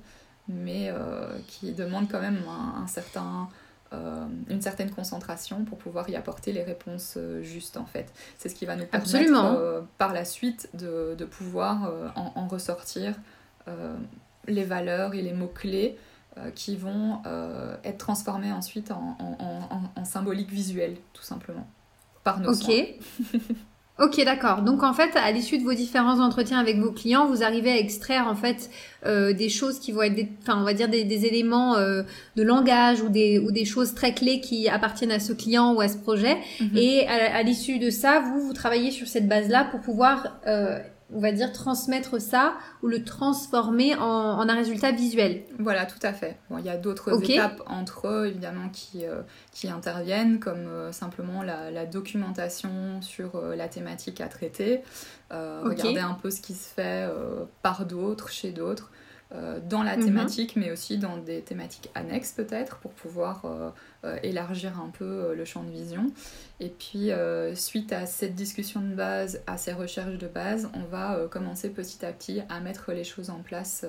mais 0.49 0.89
euh, 0.91 1.39
qui 1.47 1.73
demande 1.73 2.09
quand 2.11 2.21
même 2.21 2.43
un, 2.49 2.87
certain, 2.87 3.49
euh, 3.93 4.27
une 4.49 4.61
certaine 4.61 4.91
concentration 4.91 5.65
pour 5.65 5.79
pouvoir 5.79 6.09
y 6.11 6.17
apporter 6.17 6.53
les 6.53 6.63
réponses 6.63 7.15
euh, 7.17 7.43
justes 7.43 7.77
en 7.77 7.87
fait. 7.87 8.13
C'est 8.39 8.49
ce 8.49 8.55
qui 8.55 8.67
va 8.67 8.77
nous 8.77 8.87
permettre 8.87 9.85
par 9.97 10.13
la 10.13 10.25
suite 10.25 10.69
de, 10.75 11.15
de 11.17 11.25
pouvoir 11.25 11.93
en, 12.17 12.33
en, 12.35 12.49
ressortir 12.49 13.15
les 14.47 14.65
valeurs 14.65 15.15
et 15.15 15.21
les 15.21 15.33
mots-clés 15.33 15.99
qui 16.55 16.77
vont 16.77 17.23
être 17.85 17.99
transformés 17.99 18.53
ensuite 18.53 18.91
en, 18.91 19.17
en, 19.19 20.05
symbolique 20.05 20.51
visuelle, 20.51 20.97
tout 21.13 21.23
simplement, 21.23 21.67
par 22.25 22.41
nos 22.41 22.53
Ok. 22.53 22.73
Ok, 24.01 24.25
d'accord. 24.25 24.63
Donc 24.63 24.85
en 24.85 24.93
fait, 24.93 25.11
à 25.17 25.31
l'issue 25.33 25.59
de 25.59 25.65
vos 25.65 25.75
différents 25.75 26.21
entretiens 26.21 26.59
avec 26.59 26.79
vos 26.79 26.93
clients, 26.93 27.27
vous 27.27 27.43
arrivez 27.43 27.73
à 27.73 27.79
extraire 27.79 28.29
en 28.29 28.37
fait 28.37 28.71
euh, 29.05 29.33
des 29.33 29.49
choses 29.49 29.81
qui 29.81 29.91
vont 29.91 30.03
être, 30.03 30.15
des, 30.15 30.29
enfin 30.43 30.57
on 30.61 30.65
va 30.65 30.73
dire 30.73 30.89
des, 30.89 31.03
des 31.03 31.27
éléments 31.27 31.77
euh, 31.77 32.05
de 32.37 32.43
langage 32.45 33.03
ou 33.03 33.09
des 33.09 33.41
ou 33.41 33.51
des 33.51 33.65
choses 33.65 33.95
très 33.95 34.15
clés 34.15 34.41
qui 34.41 34.69
appartiennent 34.69 35.11
à 35.11 35.19
ce 35.19 35.33
client 35.33 35.75
ou 35.75 35.81
à 35.81 35.89
ce 35.89 35.99
projet. 35.99 36.37
Mhm. 36.61 36.77
Et 36.77 37.09
à, 37.09 37.39
à 37.39 37.43
l'issue 37.43 37.81
de 37.81 37.91
ça, 37.91 38.21
vous 38.21 38.41
vous 38.41 38.53
travaillez 38.53 38.93
sur 38.93 39.09
cette 39.09 39.27
base-là 39.27 39.65
pour 39.65 39.81
pouvoir 39.81 40.39
euh, 40.47 40.79
on 41.13 41.21
va 41.21 41.33
dire, 41.33 41.53
transmettre 41.53 42.21
ça 42.21 42.55
ou 42.83 42.87
le 42.87 43.03
transformer 43.03 43.95
en, 43.95 44.49
un 44.49 44.55
résultat 44.55 44.93
visuel. 44.93 45.45
Voilà, 45.59 45.87
tout 45.87 45.99
à 46.03 46.13
fait. 46.13 46.37
Bon, 46.51 46.59
il 46.59 46.65
y 46.65 46.69
a 46.69 46.77
d'autres 46.77 47.23
étapes 47.31 47.63
entre 47.67 48.09
eux, 48.09 48.27
évidemment, 48.27 48.69
qui, 48.69 49.07
euh, 49.07 49.23
qui 49.53 49.69
interviennent, 49.69 50.39
comme 50.39 50.67
euh, 50.67 50.93
simplement 50.93 51.43
la, 51.43 51.87
documentation 51.87 53.01
sur 53.01 53.37
euh, 53.37 53.57
la 53.57 53.69
thématique 53.69 54.21
à 54.21 54.29
traiter, 54.29 54.83
regarder 55.31 56.01
un 56.01 56.15
peu 56.15 56.31
ce 56.31 56.41
qui 56.41 56.55
se 56.55 56.69
fait 56.69 57.09
par 57.63 57.87
d'autres, 57.87 58.29
chez 58.31 58.51
d'autres. 58.51 58.91
Euh, 59.35 59.61
dans 59.63 59.83
la 59.83 59.99
mhm. 59.99 60.07
thématique, 60.07 60.57
mais 60.57 60.73
aussi 60.73 60.97
dans 60.97 61.19
des 61.19 61.43
thématiques 61.43 61.91
annexes 61.95 62.33
peut-être, 62.33 62.79
pour 62.79 62.93
pouvoir 62.93 63.45
euh, 63.45 63.69
euh, 64.05 64.17
élargir 64.23 64.81
un 64.81 64.89
peu 64.89 65.35
le 65.35 65.45
champ 65.45 65.63
de 65.63 65.71
vision. 65.71 66.07
Et 66.61 66.71
puis, 66.71 67.11
suite 67.55 67.93
à 67.93 68.07
cette 68.07 68.35
discussion 68.35 68.81
de 68.81 68.95
base, 68.95 69.43
à 69.47 69.59
ces 69.59 69.75
recherches 69.75 70.17
de 70.17 70.29
base, 70.29 70.71
on 70.73 70.85
va 70.85 71.27
commencer 71.31 71.69
petit 71.69 72.07
à 72.07 72.13
petit 72.13 72.41
à 72.49 72.61
mettre 72.61 72.93
les 72.93 73.05
choses 73.05 73.31
en 73.31 73.41
place. 73.41 73.85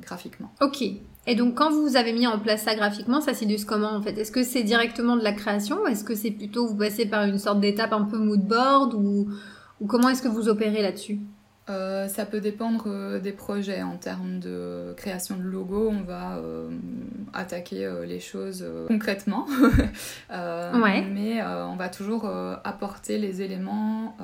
graphiquement. 0.00 0.52
Ok. 0.60 0.82
Et 1.26 1.34
donc 1.34 1.56
quand 1.56 1.70
vous 1.70 1.96
avez 1.96 2.12
mis 2.12 2.26
en 2.28 2.38
place 2.38 2.62
ça 2.62 2.76
graphiquement, 2.76 3.20
ça 3.20 3.34
s'illustre 3.34 3.66
comment 3.66 3.90
en 3.90 4.00
fait? 4.00 4.16
Est-ce 4.16 4.30
que 4.30 4.44
c'est 4.44 4.62
directement 4.62 5.16
de 5.16 5.24
la 5.24 5.32
création 5.32 5.82
ou 5.82 5.86
est-ce 5.88 6.04
que 6.04 6.14
c'est 6.14 6.30
plutôt 6.30 6.68
vous 6.68 6.76
passez 6.76 7.06
par 7.06 7.24
une 7.24 7.38
sorte 7.38 7.58
d'étape 7.58 7.92
un 7.92 8.04
peu 8.04 8.16
mood 8.16 8.46
board 8.46 8.94
ou, 8.94 9.28
ou 9.80 9.86
comment 9.86 10.08
est-ce 10.08 10.22
que 10.22 10.28
vous 10.28 10.48
opérez 10.48 10.82
là-dessus? 10.82 11.18
Euh, 11.68 12.06
ça 12.06 12.26
peut 12.26 12.40
dépendre 12.40 12.84
euh, 12.86 13.18
des 13.18 13.32
projets. 13.32 13.82
En 13.82 13.96
termes 13.96 14.38
de 14.38 14.94
création 14.96 15.36
de 15.36 15.42
logo, 15.42 15.88
on 15.90 16.02
va 16.02 16.36
euh, 16.36 16.70
attaquer 17.32 17.90
les 18.06 18.20
choses 18.20 18.64
concrètement. 18.86 19.46
Mais 20.30 21.42
on 21.42 21.76
va 21.76 21.88
toujours 21.88 22.30
apporter 22.64 23.18
les 23.18 23.42
éléments 23.42 24.16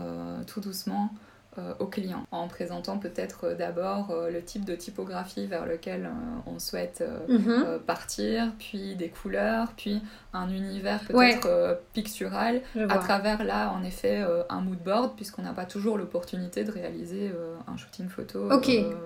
tout 0.47 0.61
doucement 0.61 1.13
euh, 1.59 1.75
au 1.81 1.85
client 1.85 2.25
en 2.31 2.49
présentant 2.49 2.97
peut-être 2.97 3.45
euh, 3.45 3.55
d'abord 3.55 4.11
euh, 4.11 4.31
le 4.31 4.41
type 4.41 4.65
de 4.65 4.75
typographie 4.75 5.47
vers 5.47 5.67
lequel 5.67 6.09
on 6.47 6.59
souhaite 6.59 7.05
mhm. 7.29 7.79
partir, 7.87 8.55
puis 8.59 8.95
des 8.95 9.11
couleurs, 9.11 9.75
puis 9.77 10.01
un 10.33 10.49
univers 10.49 11.01
peut-être 11.01 11.79
pictural 11.93 12.63
à 12.89 12.97
travers 12.97 13.45
là 13.45 13.71
en 13.71 13.85
effet 13.85 14.25
un 14.49 14.63
mood 14.63 14.79
board 14.83 15.15
puisqu'on 15.15 15.43
n'a 15.43 15.53
pas 15.53 15.67
toujours 15.67 15.99
l'opportunité 15.99 16.65
de 16.65 16.71
réaliser 16.71 17.31
un 17.69 17.77
shooting 17.77 18.09
photo 18.09 18.49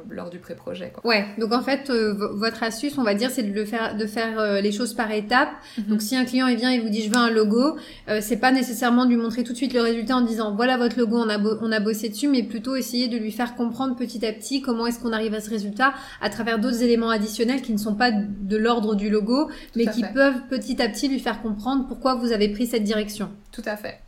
lors 0.09 0.31
du 0.31 0.39
pré-projet. 0.39 0.93
Ouais, 1.03 1.27
donc 1.39 1.53
en 1.53 1.63
fait 1.63 1.91
votre 1.91 2.63
astuce 2.63 2.97
on 2.97 3.03
va 3.03 3.15
dire 3.15 3.31
c'est 3.31 3.43
de, 3.43 3.53
le 3.53 3.65
faire, 3.65 3.97
de 3.97 4.07
faire 4.07 4.63
les 4.63 4.71
choses 4.71 4.95
par 4.95 5.11
étapes. 5.11 5.51
Mhm. 5.79 5.85
Donc 5.87 6.03
si 6.03 6.15
un 6.17 6.25
client 6.25 6.47
il 6.47 6.59
vient 6.59 6.71
et 6.71 6.79
vous 6.79 6.91
dit 6.91 7.03
je 7.03 7.11
veux 7.11 7.17
un 7.17 7.31
logo, 7.31 7.77
c'est 8.21 8.39
pas 8.39 8.53
nécessairement 8.53 9.05
de 9.05 9.11
lui 9.11 9.17
montrer 9.17 9.43
tout 9.43 9.53
de 9.53 9.59
suite 9.59 9.75
le 9.75 9.81
résultat 9.81 10.17
en 10.17 10.21
disant 10.21 10.55
voilà 10.55 10.77
votre 10.77 10.97
logo 10.97 11.17
on 11.17 11.29
a, 11.29 11.39
on 11.39 11.73
a 11.73 11.81
bossé 11.81 12.09
dessus 12.09 12.29
mais 12.29 12.36
plutôt 12.42 12.77
essayer 12.77 13.09
de 13.09 13.16
lui 13.16 13.33
faire 13.33 13.55
comprendre 13.55 13.96
petit 13.96 14.25
à 14.25 14.33
petit 14.33 14.61
comment 14.62 14.87
est-ce 14.87 15.01
qu'on 15.01 15.12
arrive 15.12 15.35
à 15.35 15.40
ce 15.40 15.51
résultat 15.51 15.94
à 16.20 16.31
travers 16.31 16.59
d'autres 16.59 16.83
éléments 16.83 17.11
additionnels 17.11 17.62
qui 17.62 17.72
ne 17.72 17.79
sont 17.79 17.94
pas 17.94 18.11
de 18.12 18.57
l'ordre 18.57 18.94
du 18.94 19.11
logo, 19.11 19.51
mais 19.75 19.87
qui 19.87 20.03
peuvent 20.03 20.42
petit 20.49 20.81
à 20.81 20.88
petit 20.88 21.09
lui 21.09 21.20
faire 21.20 21.42
comprendre 21.42 21.87
pourquoi 21.87 22.14
vous 22.14 22.33
avez 22.33 22.49
pris 22.49 22.66
cette 22.66 22.85
direction. 22.85 23.31
Tout 23.53 23.62
à 23.64 23.77
fait. 23.77 24.01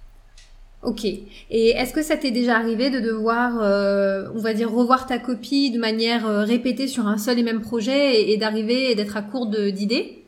Ok. 0.82 1.04
Et 1.04 1.70
est-ce 1.70 1.92
que 1.92 2.02
ça 2.02 2.16
t'est 2.16 2.30
déjà 2.30 2.56
arrivé 2.56 2.88
de 2.90 3.00
devoir, 3.00 3.60
euh, 3.60 4.28
on 4.34 4.38
va 4.38 4.54
dire, 4.54 4.70
revoir 4.70 5.06
ta 5.06 5.18
copie 5.18 5.70
de 5.70 5.78
manière 5.78 6.26
euh, 6.26 6.44
répétée 6.44 6.86
sur 6.86 7.08
un 7.08 7.18
seul 7.18 7.38
et 7.38 7.42
même 7.42 7.60
projet 7.60 8.30
et, 8.30 8.36
d'arriver 8.36 8.92
et 8.92 8.94
d'être 8.94 9.16
à 9.16 9.22
court 9.22 9.48
d'idées? 9.48 10.24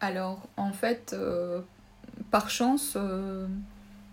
Alors, 0.00 0.46
en 0.56 0.72
fait, 0.72 1.12
euh, 1.12 1.60
par 2.30 2.50
chance, 2.50 2.96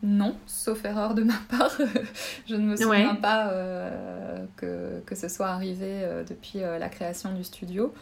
non, 0.01 0.35
sauf 0.45 0.85
erreur 0.85 1.13
de 1.13 1.23
ma 1.23 1.33
part. 1.49 1.77
je 2.47 2.55
ne 2.55 2.61
me 2.61 2.75
souviens 2.75 3.15
pas 3.15 3.49
euh, 3.49 4.45
que, 4.55 5.01
que, 5.05 5.15
ce 5.15 5.27
soit 5.27 5.49
arrivé 5.49 6.01
euh, 6.03 6.23
depuis 6.23 6.63
euh, 6.63 6.79
la 6.79 6.89
création 6.89 7.33
du 7.33 7.43
studio. 7.43 7.93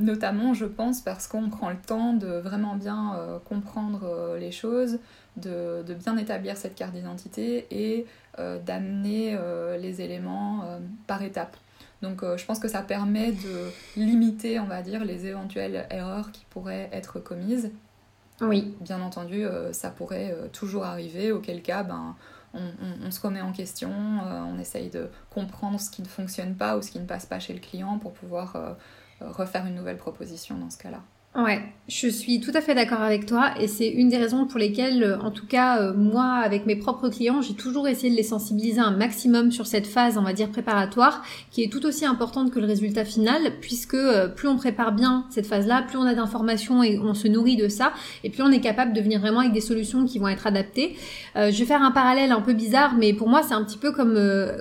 notamment, 0.00 0.52
je 0.52 0.64
pense, 0.64 1.00
parce 1.00 1.28
qu'on 1.28 1.48
prend 1.48 1.70
le 1.70 1.76
temps 1.76 2.12
de 2.12 2.26
vraiment 2.26 2.74
bien 2.74 3.16
comprendre 3.44 4.36
les 4.36 4.50
choses, 4.50 4.98
de, 5.36 5.84
de, 5.86 5.94
bien 5.94 6.16
établir 6.16 6.56
cette 6.56 6.74
carte 6.74 6.92
d'identité 6.92 7.68
et 7.70 8.04
d'amener 8.66 9.38
les 9.80 10.00
éléments 10.00 10.64
par 11.06 11.22
étapes. 11.22 11.56
Donc 12.02 12.24
je 12.24 12.44
pense 12.44 12.58
que 12.58 12.66
ça 12.66 12.82
permet 12.82 13.30
de 13.30 13.70
limiter, 13.96 14.58
on 14.58 14.66
va 14.66 14.82
dire, 14.82 15.04
les 15.04 15.26
éventuelles 15.26 15.86
erreurs 15.88 16.32
qui 16.32 16.44
pourraient 16.50 16.88
être 16.92 17.20
commises 17.20 17.70
oui. 18.40 18.74
Bien 18.80 19.00
entendu, 19.00 19.44
euh, 19.44 19.72
ça 19.72 19.90
pourrait 19.90 20.32
euh, 20.32 20.48
toujours 20.48 20.84
arriver, 20.84 21.32
auquel 21.32 21.62
cas, 21.62 21.82
ben, 21.82 22.16
on, 22.54 23.10
se 23.10 23.20
remet 23.20 23.40
en 23.40 23.52
question, 23.52 23.90
euh, 23.90 24.42
on 24.44 24.58
essaye 24.58 24.88
de 24.88 25.08
comprendre 25.30 25.80
ce 25.80 25.90
qui 25.90 26.02
ne 26.02 26.06
fonctionne 26.06 26.54
pas 26.54 26.76
ou 26.76 26.82
ce 26.82 26.90
qui 26.90 27.00
ne 27.00 27.06
passe 27.06 27.26
pas 27.26 27.40
chez 27.40 27.52
le 27.52 27.60
client 27.60 27.98
pour 27.98 28.12
pouvoir 28.12 28.76
refaire 29.20 29.66
une 29.66 29.74
nouvelle 29.74 29.96
proposition 29.96 30.56
dans 30.56 30.70
ce 30.70 30.78
cas-là. 30.78 31.00
Ouais, 31.36 31.60
je 31.88 32.06
suis 32.06 32.38
tout 32.38 32.52
à 32.54 32.60
fait 32.60 32.76
d'accord 32.76 33.00
avec 33.00 33.26
toi 33.26 33.54
et 33.60 33.66
c'est 33.66 33.88
une 33.88 34.08
des 34.08 34.18
raisons 34.18 34.46
pour 34.46 34.60
lesquelles, 34.60 35.02
euh, 35.02 35.18
en 35.18 35.32
tout 35.32 35.46
cas, 35.46 35.80
euh, 35.80 35.92
moi, 35.92 36.34
avec 36.36 36.64
mes 36.64 36.76
propres 36.76 37.08
clients, 37.08 37.42
j'ai 37.42 37.54
toujours 37.54 37.88
essayé 37.88 38.08
de 38.08 38.16
les 38.16 38.22
sensibiliser 38.22 38.78
un 38.78 38.92
maximum 38.92 39.50
sur 39.50 39.66
cette 39.66 39.88
phase, 39.88 40.16
on 40.16 40.22
va 40.22 40.32
dire, 40.32 40.48
préparatoire, 40.48 41.24
qui 41.50 41.64
est 41.64 41.72
tout 41.72 41.84
aussi 41.86 42.04
importante 42.04 42.52
que 42.52 42.60
le 42.60 42.66
résultat 42.66 43.04
final, 43.04 43.54
puisque 43.60 43.94
euh, 43.94 44.28
plus 44.28 44.46
on 44.46 44.54
prépare 44.54 44.92
bien 44.92 45.26
cette 45.28 45.46
phase-là, 45.46 45.82
plus 45.82 45.98
on 45.98 46.04
a 46.04 46.14
d'informations 46.14 46.84
et 46.84 47.00
on 47.00 47.14
se 47.14 47.26
nourrit 47.26 47.56
de 47.56 47.66
ça, 47.66 47.92
et 48.22 48.30
plus 48.30 48.44
on 48.44 48.52
est 48.52 48.60
capable 48.60 48.92
de 48.92 49.00
venir 49.00 49.18
vraiment 49.18 49.40
avec 49.40 49.52
des 49.52 49.60
solutions 49.60 50.04
qui 50.04 50.20
vont 50.20 50.28
être 50.28 50.46
adaptées. 50.46 50.94
je 51.34 51.50
vais 51.50 51.64
faire 51.64 51.82
un 51.82 51.90
parallèle 51.90 52.30
un 52.30 52.42
peu 52.42 52.52
bizarre, 52.52 52.94
mais 52.96 53.12
pour 53.12 53.28
moi, 53.28 53.42
c'est 53.42 53.54
un 53.54 53.64
petit 53.64 53.78
peu 53.78 53.90
comme 53.90 54.16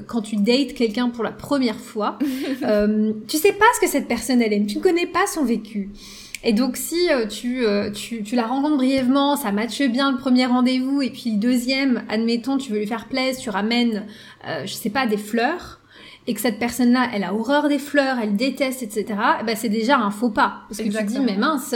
quand 0.07 0.23
tu 0.23 0.38
dates 0.38 0.73
quelqu'un 0.73 1.09
pour 1.09 1.23
la 1.23 1.31
première 1.31 1.79
fois. 1.79 2.17
tu 3.27 3.38
sais 3.38 3.53
pas 3.53 3.65
ce 3.75 3.86
que 3.86 3.88
cette 3.88 4.07
personne 4.07 4.41
elle 4.41 4.53
aime, 4.53 4.65
tu 4.65 4.79
ne 4.79 4.83
connais 4.83 5.05
pas 5.05 5.27
son 5.27 5.45
vécu. 5.45 5.91
Et 6.43 6.51
donc 6.51 6.75
si 6.75 7.10
euh, 7.10 7.25
tu, 7.25 7.65
euh, 7.65 7.89
tu, 7.89 8.21
tu, 8.21 8.36
la 8.36 8.45
rencontres 8.45 8.75
brièvement, 8.75 9.38
ça 9.38 9.53
matche 9.53 9.82
bien 9.84 10.12
le 10.12 10.17
premier 10.17 10.45
rendez-vous, 10.45 11.01
et 11.01 11.10
puis 11.10 11.32
le 11.32 11.38
deuxième, 11.38 12.03
admettons, 12.10 12.58
tu 12.58 12.71
veux 12.71 12.79
lui 12.79 12.88
faire 12.88 13.08
plaisir, 13.08 13.41
tu 13.41 13.49
ramènes, 13.49 14.06
euh, 14.45 14.65
je 14.65 14.73
sais 14.73 14.89
pas, 14.89 15.08
des 15.08 15.17
fleurs, 15.17 15.79
et 16.27 16.33
que 16.33 16.41
cette 16.41 16.59
personne-là, 16.59 17.09
elle 17.13 17.23
a 17.23 17.33
horreur 17.33 17.67
des 17.67 17.79
fleurs, 17.79 18.17
elle 18.21 18.36
déteste, 18.36 18.83
etc., 18.83 19.05
eh 19.41 19.43
ben 19.43 19.55
c'est 19.55 19.69
déjà 19.69 19.97
un 19.97 20.12
faux 20.12 20.29
pas. 20.29 20.62
Parce 20.69 20.79
que 20.81 20.89
tu 20.89 21.03
dis, 21.05 21.19
mais 21.19 21.38
mince, 21.38 21.75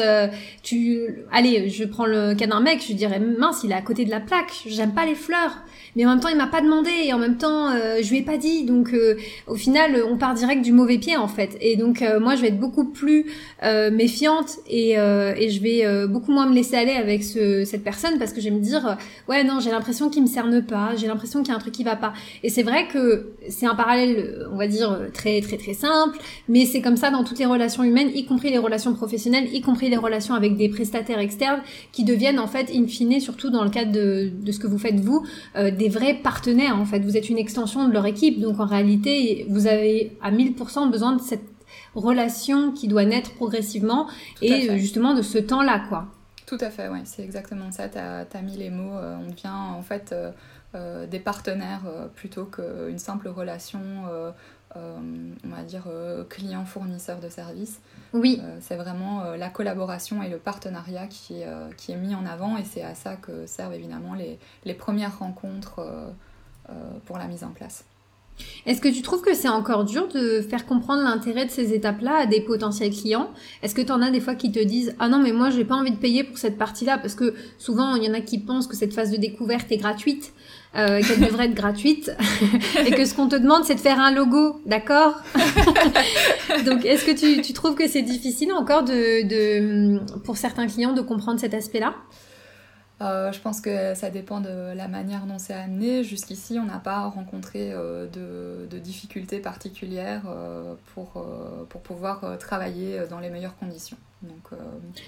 tu... 0.63 1.25
Allez, 1.31 1.69
je 1.69 1.83
prends 1.83 2.05
le 2.05 2.33
cas 2.35 2.47
d'un 2.47 2.61
mec, 2.61 2.83
je 2.87 2.93
dirais, 2.93 3.19
mince, 3.19 3.61
il 3.63 3.71
est 3.71 3.75
à 3.75 3.81
côté 3.81 4.05
de 4.05 4.11
la 4.11 4.19
plaque, 4.19 4.63
j'aime 4.65 4.93
pas 4.93 5.05
les 5.05 5.15
fleurs 5.15 5.57
mais 5.97 6.05
en 6.05 6.09
même 6.09 6.19
temps 6.19 6.29
il 6.29 6.37
m'a 6.37 6.47
pas 6.47 6.61
demandé 6.61 6.91
et 7.05 7.13
en 7.13 7.17
même 7.17 7.37
temps 7.37 7.71
euh, 7.71 7.97
je 8.01 8.09
lui 8.11 8.19
ai 8.19 8.21
pas 8.21 8.37
dit 8.37 8.63
donc 8.65 8.93
euh, 8.93 9.15
au 9.47 9.55
final 9.55 10.03
on 10.07 10.17
part 10.17 10.35
direct 10.35 10.61
du 10.61 10.71
mauvais 10.71 10.99
pied 10.99 11.17
en 11.17 11.27
fait 11.27 11.57
et 11.59 11.75
donc 11.75 12.01
euh, 12.03 12.19
moi 12.19 12.35
je 12.35 12.41
vais 12.41 12.49
être 12.49 12.59
beaucoup 12.59 12.85
plus 12.85 13.25
méfiante 13.91 14.57
et, 14.67 14.91
et 14.91 15.49
je 15.49 15.61
vais 15.61 16.07
beaucoup 16.07 16.31
moins 16.31 16.45
me 16.45 16.53
laisser 16.53 16.75
aller 16.75 16.91
avec 16.91 17.23
ce, 17.23 17.65
cette 17.65 17.83
personne 17.83 18.19
parce 18.19 18.31
que 18.31 18.39
je 18.39 18.49
vais 18.49 18.55
me 18.55 18.61
dire 18.61 18.97
ouais 19.27 19.43
non 19.43 19.59
j'ai 19.59 19.71
l'impression 19.71 20.09
qu'il 20.09 20.21
me 20.21 20.27
cerne 20.27 20.63
pas 20.63 20.91
j'ai 20.95 21.07
l'impression 21.07 21.41
qu'il 21.41 21.49
y 21.49 21.51
a 21.51 21.55
un 21.55 21.59
truc 21.59 21.73
qui 21.73 21.83
va 21.83 21.95
pas 21.95 22.13
et 22.43 22.49
c'est 22.49 22.63
vrai 22.63 22.87
que 22.87 23.33
c'est 23.49 23.65
un 23.65 23.75
parallèle 23.75 24.36
on 24.51 24.57
va 24.57 24.67
dire 24.67 24.99
très 25.13 25.41
très 25.41 25.57
très 25.57 25.73
simple 25.73 26.17
mais 26.47 26.65
c'est 26.65 26.81
comme 26.81 26.97
ça 26.97 27.11
dans 27.11 27.23
toutes 27.23 27.39
les 27.39 27.45
relations 27.45 27.83
humaines 27.83 28.09
y 28.13 28.25
compris 28.25 28.49
les 28.49 28.57
relations 28.57 28.93
professionnelles 28.93 29.47
y 29.53 29.61
compris 29.61 29.89
les 29.89 29.97
relations 29.97 30.33
avec 30.33 30.57
des 30.57 30.69
prestataires 30.69 31.19
externes 31.19 31.61
qui 31.91 32.03
deviennent 32.03 32.39
en 32.39 32.47
fait 32.47 32.69
in 32.73 32.87
fine 32.87 33.19
surtout 33.19 33.49
dans 33.49 33.63
le 33.63 33.69
cadre 33.69 33.91
de, 33.91 34.31
de 34.33 34.51
ce 34.51 34.59
que 34.59 34.67
vous 34.67 34.77
faites 34.77 34.99
vous 34.99 35.25
des 35.55 35.89
vrais 35.89 36.15
partenaires 36.15 36.77
en 36.79 36.85
fait. 36.85 36.99
Vous 36.99 37.17
êtes 37.17 37.29
une 37.29 37.37
extension 37.37 37.87
de 37.87 37.93
leur 37.93 38.05
équipe, 38.05 38.39
donc 38.39 38.59
en 38.59 38.65
réalité, 38.65 39.45
vous 39.49 39.67
avez 39.67 40.17
à 40.21 40.31
1000% 40.31 40.91
besoin 40.91 41.15
de 41.15 41.21
cette 41.21 41.43
relation 41.95 42.71
qui 42.71 42.87
doit 42.87 43.05
naître 43.05 43.33
progressivement 43.35 44.07
et 44.41 44.77
justement 44.77 45.13
de 45.13 45.21
ce 45.21 45.37
temps-là, 45.37 45.83
quoi. 45.89 46.07
Tout 46.45 46.57
à 46.61 46.69
fait, 46.69 46.87
oui, 46.87 46.99
c'est 47.03 47.23
exactement 47.23 47.71
ça. 47.71 47.89
Tu 47.89 47.97
as, 47.97 48.41
mis 48.41 48.55
les 48.55 48.69
mots. 48.69 48.95
Euh, 48.95 49.17
on 49.19 49.29
devient 49.29 49.49
en 49.49 49.81
fait 49.81 50.13
euh, 50.13 50.31
euh, 50.31 50.31
des 51.09 51.19
partenaires 51.19 51.83
plutôt 52.15 52.45
qu'une 52.45 52.99
simple 52.99 53.27
relation, 53.27 53.79
on 54.75 55.49
va 55.49 55.63
dire, 55.63 55.87
client-fournisseur 56.29 57.19
de 57.19 57.29
services. 57.29 57.79
Oui. 58.13 58.41
c'est 58.61 58.75
vraiment 58.75 59.23
la 59.35 59.49
collaboration 59.49 60.23
et 60.23 60.29
le 60.29 60.37
partenariat 60.37 61.07
qui, 61.07 61.41
qui 61.77 61.91
est 61.91 61.97
mis 61.97 62.15
en 62.15 62.25
avant 62.25 62.57
et 62.57 62.63
c'est 62.63 62.83
à 62.83 62.95
ça 62.95 63.15
que 63.15 63.45
servent 63.45 63.73
évidemment 63.73 64.13
les, 64.13 64.39
les 64.65 64.73
premières 64.73 65.19
rencontres 65.19 65.81
pour 67.05 67.17
la 67.17 67.27
mise 67.27 67.43
en 67.43 67.51
place. 67.51 67.83
Est-ce 68.65 68.81
que 68.81 68.89
tu 68.89 69.01
trouves 69.01 69.21
que 69.21 69.33
c'est 69.33 69.47
encore 69.47 69.85
dur 69.85 70.07
de 70.09 70.41
faire 70.41 70.65
comprendre 70.65 71.01
l'intérêt 71.01 71.45
de 71.45 71.51
ces 71.51 71.73
étapes-là 71.73 72.15
à 72.21 72.25
des 72.25 72.41
potentiels 72.41 72.91
clients? 72.91 73.29
Est-ce 73.63 73.73
que 73.73 73.81
tu 73.81 73.91
en 73.91 74.01
as 74.01 74.11
des 74.11 74.19
fois 74.19 74.35
qui 74.35 74.51
te 74.51 74.59
disent 74.59 74.95
Ah 74.99 75.07
non, 75.07 75.19
mais 75.19 75.31
moi, 75.31 75.49
j'ai 75.49 75.63
pas 75.63 75.75
envie 75.75 75.91
de 75.91 75.97
payer 75.97 76.23
pour 76.23 76.37
cette 76.37 76.57
partie-là 76.57 76.97
Parce 76.97 77.15
que 77.15 77.33
souvent, 77.57 77.95
il 77.95 78.03
y 78.03 78.09
en 78.09 78.13
a 78.13 78.21
qui 78.21 78.39
pensent 78.39 78.67
que 78.67 78.75
cette 78.75 78.93
phase 78.93 79.11
de 79.11 79.17
découverte 79.17 79.71
est 79.71 79.77
gratuite, 79.77 80.33
euh, 80.75 81.01
qu'elle 81.01 81.21
devrait 81.21 81.45
être 81.45 81.55
gratuite, 81.55 82.11
et 82.85 82.91
que 82.91 83.05
ce 83.05 83.13
qu'on 83.13 83.27
te 83.27 83.35
demande, 83.35 83.63
c'est 83.63 83.75
de 83.75 83.79
faire 83.79 83.99
un 83.99 84.11
logo, 84.11 84.59
d'accord? 84.65 85.15
Donc, 86.65 86.85
est-ce 86.85 87.05
que 87.05 87.17
tu, 87.17 87.41
tu, 87.41 87.53
trouves 87.53 87.75
que 87.75 87.87
c'est 87.87 88.01
difficile 88.01 88.51
encore 88.51 88.83
de, 88.83 89.27
de, 89.27 89.99
pour 90.23 90.37
certains 90.37 90.67
clients 90.67 90.93
de 90.93 91.01
comprendre 91.01 91.39
cet 91.39 91.53
aspect-là? 91.53 91.95
Euh, 93.01 93.31
je 93.31 93.39
pense 93.39 93.61
que 93.61 93.93
ça 93.93 94.09
dépend 94.09 94.39
de 94.39 94.73
la 94.75 94.87
manière 94.87 95.25
dont 95.25 95.37
c'est 95.37 95.53
amené. 95.53 96.03
Jusqu'ici, 96.03 96.57
on 96.59 96.65
n'a 96.65 96.79
pas 96.79 97.07
rencontré 97.07 97.71
euh, 97.71 98.07
de, 98.07 98.77
difficultés 98.79 99.39
particulières 99.39 100.23
euh, 100.27 100.75
pour 100.93 101.81
pouvoir 101.83 102.37
travailler 102.39 103.01
dans 103.09 103.19
les 103.19 103.29
meilleures 103.29 103.57
conditions. 103.57 103.97
Donc, 104.23 104.59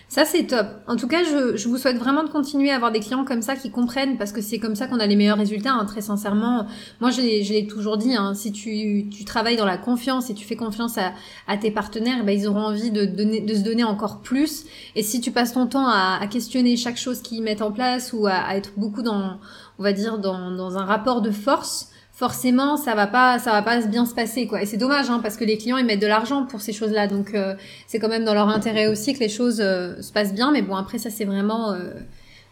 Ça, 0.08 0.24
c'est 0.24 0.44
top. 0.46 0.68
En 0.86 0.96
tout 0.96 1.08
cas, 1.08 1.24
je, 1.24 1.58
je, 1.58 1.68
vous 1.68 1.80
souhaite 1.80 1.98
vraiment 1.98 2.24
de 2.24 2.30
continuer 2.30 2.70
à 2.70 2.76
avoir 2.76 2.92
des 2.92 3.00
clients 3.00 3.26
comme 3.26 3.42
ça 3.42 3.56
qui 3.56 3.72
comprennent 3.72 4.20
parce 4.20 4.32
que 4.32 4.40
c'est 4.40 4.60
comme 4.60 4.76
ça 4.76 4.86
qu'on 4.86 5.00
a 5.00 5.08
les 5.08 5.16
meilleurs 5.16 5.40
résultats, 5.40 5.74
hein, 5.74 5.86
très 5.86 6.02
sincèrement. 6.02 6.68
Moi, 7.00 7.10
je 7.10 7.22
l'ai 7.22 7.66
toujours 7.66 7.98
dit, 7.98 8.16
hein, 8.16 8.36
si 8.36 8.52
tu, 8.52 9.10
tu, 9.10 9.26
travailles 9.26 9.58
dans 9.58 9.66
la 9.66 9.80
confiance 9.80 10.30
et 10.30 10.36
tu 10.36 10.46
fais 10.46 10.56
confiance 10.56 11.00
à, 11.00 11.14
à 11.48 11.58
tes 11.58 11.72
partenaires, 11.72 12.24
ben, 12.24 12.38
ils 12.38 12.48
auront 12.48 12.66
envie 12.66 12.92
de, 12.92 13.06
de 13.06 13.54
se 13.56 13.62
donner 13.62 13.84
encore 13.84 14.20
plus. 14.20 14.66
Et 14.96 15.02
si 15.02 15.22
tu 15.22 15.32
passes 15.32 15.54
ton 15.54 15.66
temps 15.66 15.88
à, 15.88 16.20
à 16.22 16.28
questionner 16.28 16.78
chaque 16.78 16.98
chose 16.98 17.24
qu'ils 17.24 17.42
mettent 17.42 17.64
en 17.64 17.72
place 17.72 18.14
ou 18.14 18.28
à, 18.28 18.34
à, 18.34 18.56
être 18.58 18.74
beaucoup 18.78 19.02
dans, 19.02 19.40
on 19.80 19.84
va 19.84 19.92
dire, 19.92 20.20
dans, 20.20 20.52
dans 20.52 20.78
un 20.78 20.86
rapport 20.86 21.22
de 21.22 21.32
force, 21.32 21.90
forcément 22.20 22.76
ça 22.76 22.96
va 22.96 23.08
pas 23.08 23.40
ça 23.40 23.52
va 23.52 23.62
pas 23.62 23.80
bien 23.80 24.06
se 24.06 24.14
passer 24.14 24.46
quoi. 24.46 24.62
Et 24.62 24.66
c'est 24.66 24.76
dommage 24.76 25.10
hein, 25.10 25.22
parce 25.24 25.38
que 25.38 25.46
les 25.46 25.58
clients 25.58 25.78
ils 25.78 25.86
mettent 25.86 26.02
de 26.02 26.08
l'argent 26.08 26.46
pour 26.46 26.60
ces 26.60 26.74
choses 26.74 26.92
là 26.92 27.08
donc 27.08 27.34
euh, 27.34 27.56
c'est 27.88 27.98
quand 27.98 28.10
même 28.10 28.26
dans 28.26 28.34
leur 28.34 28.50
intérêt 28.50 28.88
aussi 28.88 29.14
que 29.14 29.20
les 29.20 29.30
choses 29.30 29.62
euh, 29.62 30.02
se 30.02 30.12
passent 30.12 30.34
bien. 30.34 30.52
Mais 30.52 30.62
bon 30.62 30.76
après 30.76 30.98
ça 30.98 31.10
c'est 31.10 31.24
vraiment 31.24 31.72
euh, 31.72 31.94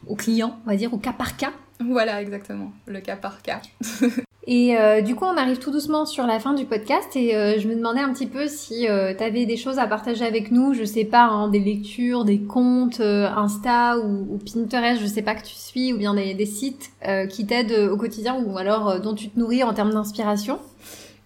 au 0.07 0.15
client 0.15 0.57
on 0.65 0.69
va 0.69 0.77
dire 0.77 0.93
au 0.93 0.97
cas 0.97 1.11
par 1.11 1.35
cas. 1.35 1.51
Voilà 1.81 2.21
exactement. 2.21 2.71
Le 2.85 3.01
cas 3.01 3.17
par 3.17 3.41
cas 3.41 3.61
Et 4.49 4.77
euh, 4.77 5.01
du 5.01 5.13
coup, 5.13 5.25
on 5.25 5.35
arrive 5.35 5.59
tout 5.59 5.71
doucement 5.71 6.05
sur 6.05 6.25
la 6.25 6.39
fin 6.39 6.53
du 6.53 6.63
podcast 6.63 7.17
et 7.17 7.35
euh, 7.35 7.59
je 7.59 7.67
me 7.67 7.75
demandais 7.75 7.99
un 7.99 8.13
petit 8.13 8.27
peu 8.27 8.47
si 8.47 8.87
euh, 8.87 9.13
tu 9.13 9.21
avais 9.21 9.45
des 9.45 9.57
choses 9.57 9.77
à 9.77 9.87
partager 9.87 10.25
avec 10.25 10.51
nous, 10.51 10.73
je 10.73 10.85
sais 10.85 11.03
pas, 11.03 11.25
hein, 11.25 11.49
des 11.49 11.59
lectures, 11.59 12.23
des 12.23 12.39
comptes 12.39 13.01
Insta 13.01 13.99
ou, 13.99 14.39
Pinterest, 14.45 15.01
je 15.01 15.05
sais 15.05 15.21
pas 15.21 15.35
que 15.35 15.45
tu 15.45 15.53
suis, 15.53 15.91
ou 15.91 15.97
bien 15.97 16.13
des, 16.13 16.45
sites 16.45 16.91
qui 17.29 17.45
t'aident 17.45 17.89
au 17.91 17.97
quotidien 17.97 18.41
ou 18.41 18.57
alors 18.57 19.01
dont 19.01 19.13
tu 19.13 19.29
te 19.29 19.37
nourris 19.37 19.63
en 19.63 19.73
termes 19.73 19.91
d'inspiration. 19.91 20.59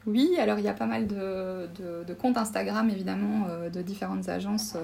Oui, 0.07 0.31
alors 0.39 0.57
il 0.57 0.65
y 0.65 0.67
a 0.67 0.73
pas 0.73 0.87
mal 0.87 1.05
de, 1.05 2.13
comptes 2.19 2.37
Instagram 2.37 2.89
évidemment 2.89 3.45
de 3.71 3.81
différentes 3.83 4.29
agences 4.29 4.75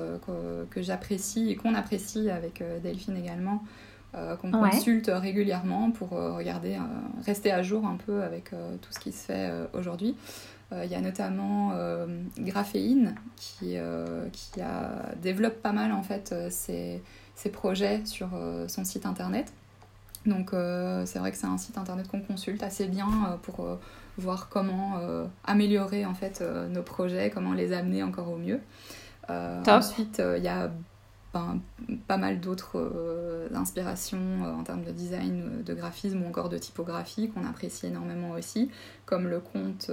que 0.70 0.82
j'apprécie 0.84 1.50
et 1.50 1.56
qu'on 1.56 1.74
apprécie 1.74 2.30
avec 2.30 2.64
Delphine 2.84 3.18
également. 3.18 3.64
Euh, 4.16 4.38
qu'on 4.38 4.52
consulte 4.52 5.12
régulièrement 5.14 5.92
pour 5.92 6.14
euh, 6.14 6.34
regarder, 6.34 6.76
euh, 6.76 7.26
rester 7.26 7.52
à 7.52 7.62
jour 7.62 7.86
un 7.86 7.98
peu 7.98 8.24
avec 8.24 8.52
tout 8.52 8.92
ce 8.92 9.00
qui 9.00 9.12
se 9.12 9.26
fait 9.26 9.52
aujourd'hui. 9.74 10.16
Il 10.74 10.90
y 10.90 10.96
a 10.96 11.02
notamment 11.02 11.72
Graphéine 12.38 13.16
qui, 13.38 13.78
qui 14.34 14.62
a, 14.62 15.14
développe 15.22 15.62
pas 15.62 15.72
mal 15.72 15.94
en 15.94 16.04
fait 16.04 16.36
ses, 16.50 17.02
ses 17.36 17.50
projets 17.50 18.06
sur 18.06 18.30
son 18.68 18.84
site 18.84 19.06
internet. 19.06 19.54
Donc 20.26 20.50
c'est 21.06 21.20
vrai 21.20 21.32
que 21.32 21.38
c'est 21.38 21.48
un 21.48 21.58
site 21.58 21.78
internet 21.78 22.10
qu'on 22.10 22.20
consulte 22.20 22.64
assez 22.64 22.88
bien 22.88 23.40
pour 23.44 23.66
voir 24.18 24.50
comment 24.50 25.00
améliorer 25.46 26.06
en 26.06 26.14
fait 26.14 26.44
nos 26.70 26.84
projets, 26.84 27.30
comment 27.30 27.54
les 27.54 27.72
amener 27.72 28.04
encore 28.04 28.30
au 28.30 28.38
mieux. 28.38 28.60
ensuite, 29.30 30.22
il 30.36 30.44
y 30.44 30.50
a 30.50 30.70
pas 32.08 32.18
mal 32.18 32.40
d'autres 32.40 32.78
euh, 32.78 33.48
inspirations 33.54 34.18
euh, 34.44 34.54
en 34.54 34.64
termes 34.64 34.84
de 34.84 34.92
design, 34.92 35.44
euh, 35.44 35.64
de 35.64 35.74
graphisme 35.74 36.24
ou 36.24 36.28
encore 36.28 36.50
de 36.50 36.58
typographie 36.58 37.30
qu'on 37.30 37.46
apprécie 37.46 37.88
énormément 37.88 38.32
aussi, 38.32 38.70
comme 39.06 39.28
le 39.28 39.40
compte 39.40 39.92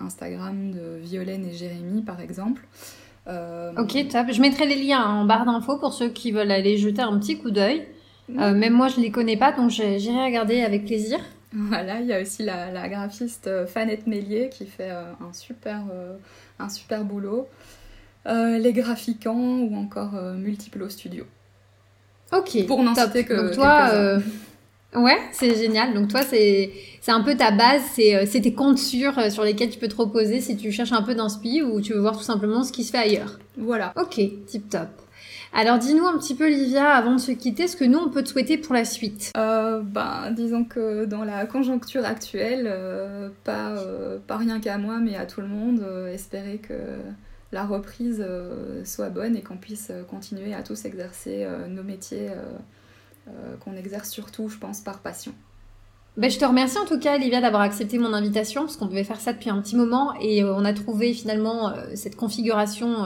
Instagram 0.00 0.72
de 0.72 0.98
Violaine 0.98 1.44
et 1.46 1.52
Jérémy 1.52 2.02
par 2.02 2.20
exemple. 2.20 2.62
Ok, 3.28 4.08
top. 4.08 4.28
Je 4.30 4.40
mettrai 4.40 4.66
les 4.66 4.80
liens 4.80 5.04
en 5.04 5.24
barre 5.24 5.46
d'infos 5.46 5.78
pour 5.78 5.92
ceux 5.92 6.08
qui 6.10 6.30
veulent 6.30 6.52
aller 6.52 6.76
jeter 6.76 7.02
un 7.02 7.18
petit 7.18 7.38
coup 7.38 7.50
d'œil. 7.50 7.86
même 8.28 8.72
moi, 8.72 8.86
je 8.86 9.00
les 9.00 9.10
connais 9.10 9.36
pas, 9.36 9.50
donc 9.50 9.70
j'irai 9.70 10.24
regarder 10.24 10.60
avec 10.62 10.84
plaisir. 10.84 11.18
Voilà, 11.52 12.00
il 12.00 12.06
y 12.06 12.12
a 12.12 12.20
aussi 12.20 12.44
la, 12.44 12.70
la 12.70 12.88
graphiste 12.88 13.66
Fanette 13.66 14.06
Mélier 14.06 14.48
qui 14.48 14.66
fait 14.66 14.90
un, 14.90 15.32
super, 15.32 15.82
un 16.60 16.68
super 16.68 17.04
boulot. 17.04 17.48
Euh, 18.28 18.58
les 18.58 18.72
graphiquants 18.72 19.60
ou 19.60 19.76
encore 19.76 20.16
euh, 20.16 20.34
Multiplo 20.34 20.88
Studio. 20.88 21.24
Ok. 22.32 22.66
Pour 22.66 22.82
n'en 22.82 22.94
citer 22.94 23.24
que 23.24 23.34
Donc 23.34 23.52
toi, 23.52 23.90
euh, 23.92 24.18
ouais, 24.96 25.16
c'est 25.30 25.54
génial. 25.54 25.94
Donc 25.94 26.08
toi, 26.08 26.22
c'est 26.22 26.72
c'est 27.00 27.12
un 27.12 27.20
peu 27.20 27.36
ta 27.36 27.52
base, 27.52 27.82
c'est 27.94 28.40
tes 28.42 28.52
comptes 28.52 28.78
sûrs 28.78 29.30
sur 29.30 29.44
lesquels 29.44 29.70
tu 29.70 29.78
peux 29.78 29.86
te 29.86 29.94
reposer 29.94 30.40
si 30.40 30.56
tu 30.56 30.72
cherches 30.72 30.92
un 30.92 31.02
peu 31.02 31.14
d'inspi 31.14 31.62
ou 31.62 31.80
tu 31.80 31.92
veux 31.92 32.00
voir 32.00 32.16
tout 32.16 32.24
simplement 32.24 32.64
ce 32.64 32.72
qui 32.72 32.82
se 32.82 32.90
fait 32.90 32.98
ailleurs. 32.98 33.38
Voilà. 33.56 33.92
Ok, 33.96 34.20
tip 34.46 34.68
top. 34.68 34.88
Alors 35.52 35.78
dis-nous 35.78 36.04
un 36.04 36.18
petit 36.18 36.34
peu 36.34 36.48
Livia, 36.48 36.90
avant 36.90 37.14
de 37.14 37.20
se 37.20 37.30
quitter, 37.30 37.68
ce 37.68 37.76
que 37.76 37.84
nous 37.84 37.98
on 37.98 38.10
peut 38.10 38.24
te 38.24 38.28
souhaiter 38.28 38.58
pour 38.58 38.74
la 38.74 38.84
suite. 38.84 39.32
Euh, 39.36 39.80
ben, 39.82 40.32
disons 40.32 40.64
que 40.64 41.04
dans 41.04 41.22
la 41.22 41.46
conjoncture 41.46 42.04
actuelle, 42.04 42.68
pas, 43.44 43.72
pas 44.26 44.36
rien 44.36 44.58
qu'à 44.58 44.78
moi, 44.78 44.98
mais 44.98 45.14
à 45.14 45.26
tout 45.26 45.40
le 45.40 45.46
monde, 45.46 45.86
espérer 46.12 46.58
que 46.58 46.74
la 47.56 47.64
reprise 47.64 48.22
euh, 48.24 48.84
soit 48.84 49.08
bonne 49.08 49.34
et 49.34 49.42
qu'on 49.42 49.56
puisse 49.56 49.88
euh, 49.90 50.02
continuer 50.04 50.52
à 50.52 50.62
tous 50.62 50.84
exercer 50.84 51.42
euh, 51.42 51.66
nos 51.66 51.82
métiers 51.82 52.30
qu'on 53.58 53.74
exerce 53.74 54.10
surtout, 54.10 54.48
je 54.48 54.56
pense, 54.56 54.82
par 54.82 55.00
passion. 55.00 55.32
Ben, 56.16 56.30
je 56.30 56.38
te 56.38 56.44
remercie 56.44 56.78
en 56.78 56.84
tout 56.84 57.00
cas, 57.00 57.16
Olivia, 57.16 57.40
d'avoir 57.40 57.62
accepté 57.62 57.98
mon 57.98 58.12
invitation, 58.12 58.60
parce 58.60 58.76
qu'on 58.76 58.86
devait 58.86 59.02
faire 59.02 59.18
ça 59.18 59.32
depuis 59.32 59.50
un 59.50 59.60
petit 59.60 59.74
moment, 59.74 60.14
et 60.20 60.44
on 60.44 60.64
a 60.64 60.72
trouvé 60.72 61.12
finalement 61.12 61.74
cette 61.96 62.14
configuration 62.14 63.04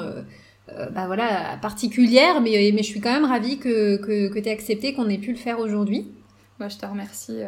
bah, 0.69 1.07
voilà, 1.07 1.57
particulière, 1.63 2.43
mais, 2.43 2.71
mais 2.75 2.83
je 2.83 2.89
suis 2.89 3.01
quand 3.01 3.15
même 3.15 3.25
ravie 3.25 3.59
que, 3.59 3.97
que, 3.97 4.29
que 4.29 4.39
tu 4.39 4.47
aies 4.47 4.53
accepté 4.53 4.93
qu'on 4.93 5.09
ait 5.09 5.17
pu 5.17 5.31
le 5.31 5.39
faire 5.39 5.59
aujourd'hui. 5.59 6.13
Bah, 6.59 6.69
je 6.69 6.77
te 6.77 6.85
remercie 6.85 7.39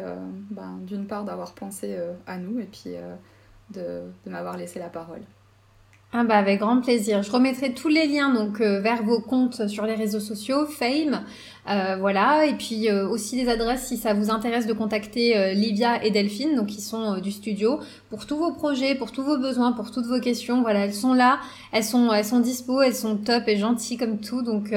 ben, 0.49 0.79
d'une 0.87 1.05
part 1.05 1.25
d'avoir 1.25 1.53
pensé 1.53 1.95
à 2.25 2.39
nous, 2.39 2.59
et 2.59 2.65
puis 2.65 2.95
de, 3.69 4.01
de 4.25 4.31
m'avoir 4.31 4.57
laissé 4.57 4.79
la 4.79 4.89
parole. 4.89 5.21
Ah 6.15 6.23
bah 6.23 6.37
avec 6.37 6.59
grand 6.59 6.79
plaisir. 6.79 7.23
Je 7.23 7.31
remettrai 7.31 7.73
tous 7.73 7.87
les 7.87 8.05
liens 8.05 8.31
donc 8.31 8.61
euh, 8.61 8.79
vers 8.79 9.01
vos 9.01 9.19
comptes 9.19 9.67
sur 9.67 9.87
les 9.87 9.95
réseaux 9.95 10.19
sociaux, 10.19 10.67
Fame, 10.67 11.25
euh, 11.69 11.95
voilà, 11.99 12.45
et 12.45 12.53
puis 12.53 12.89
euh, 12.89 13.07
aussi 13.07 13.41
des 13.41 13.49
adresses 13.49 13.87
si 13.87 13.97
ça 13.97 14.13
vous 14.13 14.29
intéresse 14.29 14.67
de 14.67 14.73
contacter 14.73 15.53
Livia 15.53 16.03
et 16.03 16.11
Delphine, 16.11 16.55
donc 16.55 16.67
qui 16.67 16.81
sont 16.81 17.17
du 17.19 17.31
studio, 17.31 17.79
pour 18.09 18.25
tous 18.25 18.37
vos 18.37 18.51
projets, 18.51 18.95
pour 18.95 19.11
tous 19.11 19.23
vos 19.23 19.37
besoins, 19.37 19.71
pour 19.71 19.91
toutes 19.91 20.05
vos 20.05 20.19
questions. 20.19 20.61
Voilà, 20.61 20.85
elles 20.85 20.93
sont 20.93 21.13
là, 21.13 21.39
elles 21.71 21.83
sont, 21.83 22.11
elles 22.13 22.25
sont 22.25 22.39
dispo, 22.39 22.81
elles 22.81 22.95
sont 22.95 23.17
top 23.17 23.47
et 23.47 23.57
gentilles 23.57 23.97
comme 23.97 24.19
tout. 24.19 24.43
Donc 24.43 24.73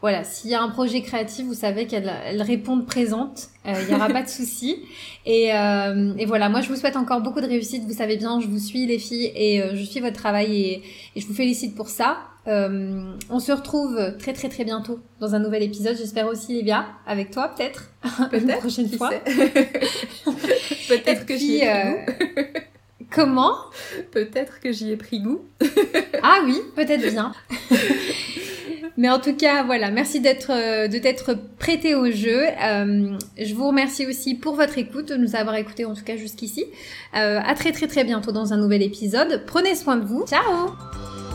voilà, 0.00 0.24
s'il 0.24 0.50
y 0.50 0.54
a 0.54 0.62
un 0.62 0.70
projet 0.70 1.02
créatif, 1.02 1.46
vous 1.46 1.54
savez 1.54 1.86
qu'elles 1.86 2.10
elles 2.24 2.42
répondent 2.42 2.86
présentes. 2.86 3.48
Il 3.66 3.88
n'y 3.88 3.94
aura 3.94 4.08
pas 4.08 4.22
de 4.22 4.28
souci. 4.28 4.76
Et, 5.26 5.48
et, 5.48 6.24
voilà, 6.24 6.48
moi 6.48 6.62
je 6.62 6.68
vous 6.70 6.76
souhaite 6.76 6.96
encore 6.96 7.20
beaucoup 7.20 7.42
de 7.42 7.46
réussite. 7.46 7.84
Vous 7.84 7.92
savez 7.92 8.16
bien, 8.16 8.40
je 8.40 8.46
vous 8.46 8.58
suis 8.58 8.86
les 8.86 8.98
filles 8.98 9.30
et 9.36 9.62
je 9.74 9.82
suis 9.84 10.00
votre 10.00 10.16
travail 10.16 10.56
et 10.56 10.70
et, 11.16 11.20
je 11.20 11.26
vous 11.26 11.34
félicite 11.34 11.74
pour 11.74 11.88
ça. 11.88 12.18
Euh, 12.50 13.12
on 13.30 13.38
se 13.38 13.52
retrouve 13.52 13.98
très 14.18 14.32
très 14.32 14.48
très 14.48 14.64
bientôt 14.64 14.98
dans 15.20 15.34
un 15.34 15.38
nouvel 15.38 15.62
épisode. 15.62 15.96
J'espère 15.96 16.26
aussi, 16.26 16.54
Livia, 16.54 16.86
avec 17.06 17.30
toi 17.30 17.52
peut-être. 17.56 17.90
Peut-être. 18.30 18.48
Une 18.48 18.58
prochaine 18.58 18.88
fois. 18.88 19.10
peut-être 20.88 21.26
que 21.26 21.36
j'y 21.36 21.58
ai 21.58 22.04
pris 22.06 22.24
goût. 22.34 23.06
Comment? 23.10 23.54
Peut-être 24.10 24.60
que 24.60 24.72
j'y 24.72 24.90
ai 24.92 24.96
pris 24.96 25.20
goût. 25.20 25.40
ah 26.22 26.40
oui, 26.44 26.60
peut-être 26.76 27.10
bien. 27.10 27.32
Mais 28.96 29.08
en 29.08 29.18
tout 29.18 29.34
cas, 29.34 29.62
voilà, 29.62 29.90
merci 29.90 30.20
d'être 30.20 30.50
de 30.50 30.98
t'être 30.98 31.34
prêté 31.58 31.94
au 31.94 32.10
jeu. 32.10 32.44
Euh, 32.62 33.16
je 33.38 33.54
vous 33.54 33.68
remercie 33.68 34.06
aussi 34.06 34.34
pour 34.34 34.56
votre 34.56 34.76
écoute, 34.78 35.08
de 35.08 35.16
nous 35.16 35.36
avoir 35.36 35.54
écouté 35.56 35.84
en 35.84 35.94
tout 35.94 36.04
cas 36.04 36.16
jusqu'ici. 36.16 36.66
Euh, 37.16 37.40
à 37.42 37.54
très 37.54 37.72
très 37.72 37.86
très 37.86 38.04
bientôt 38.04 38.32
dans 38.32 38.52
un 38.52 38.56
nouvel 38.56 38.82
épisode. 38.82 39.44
Prenez 39.46 39.74
soin 39.74 39.96
de 39.96 40.04
vous. 40.04 40.26
Ciao 40.26 41.29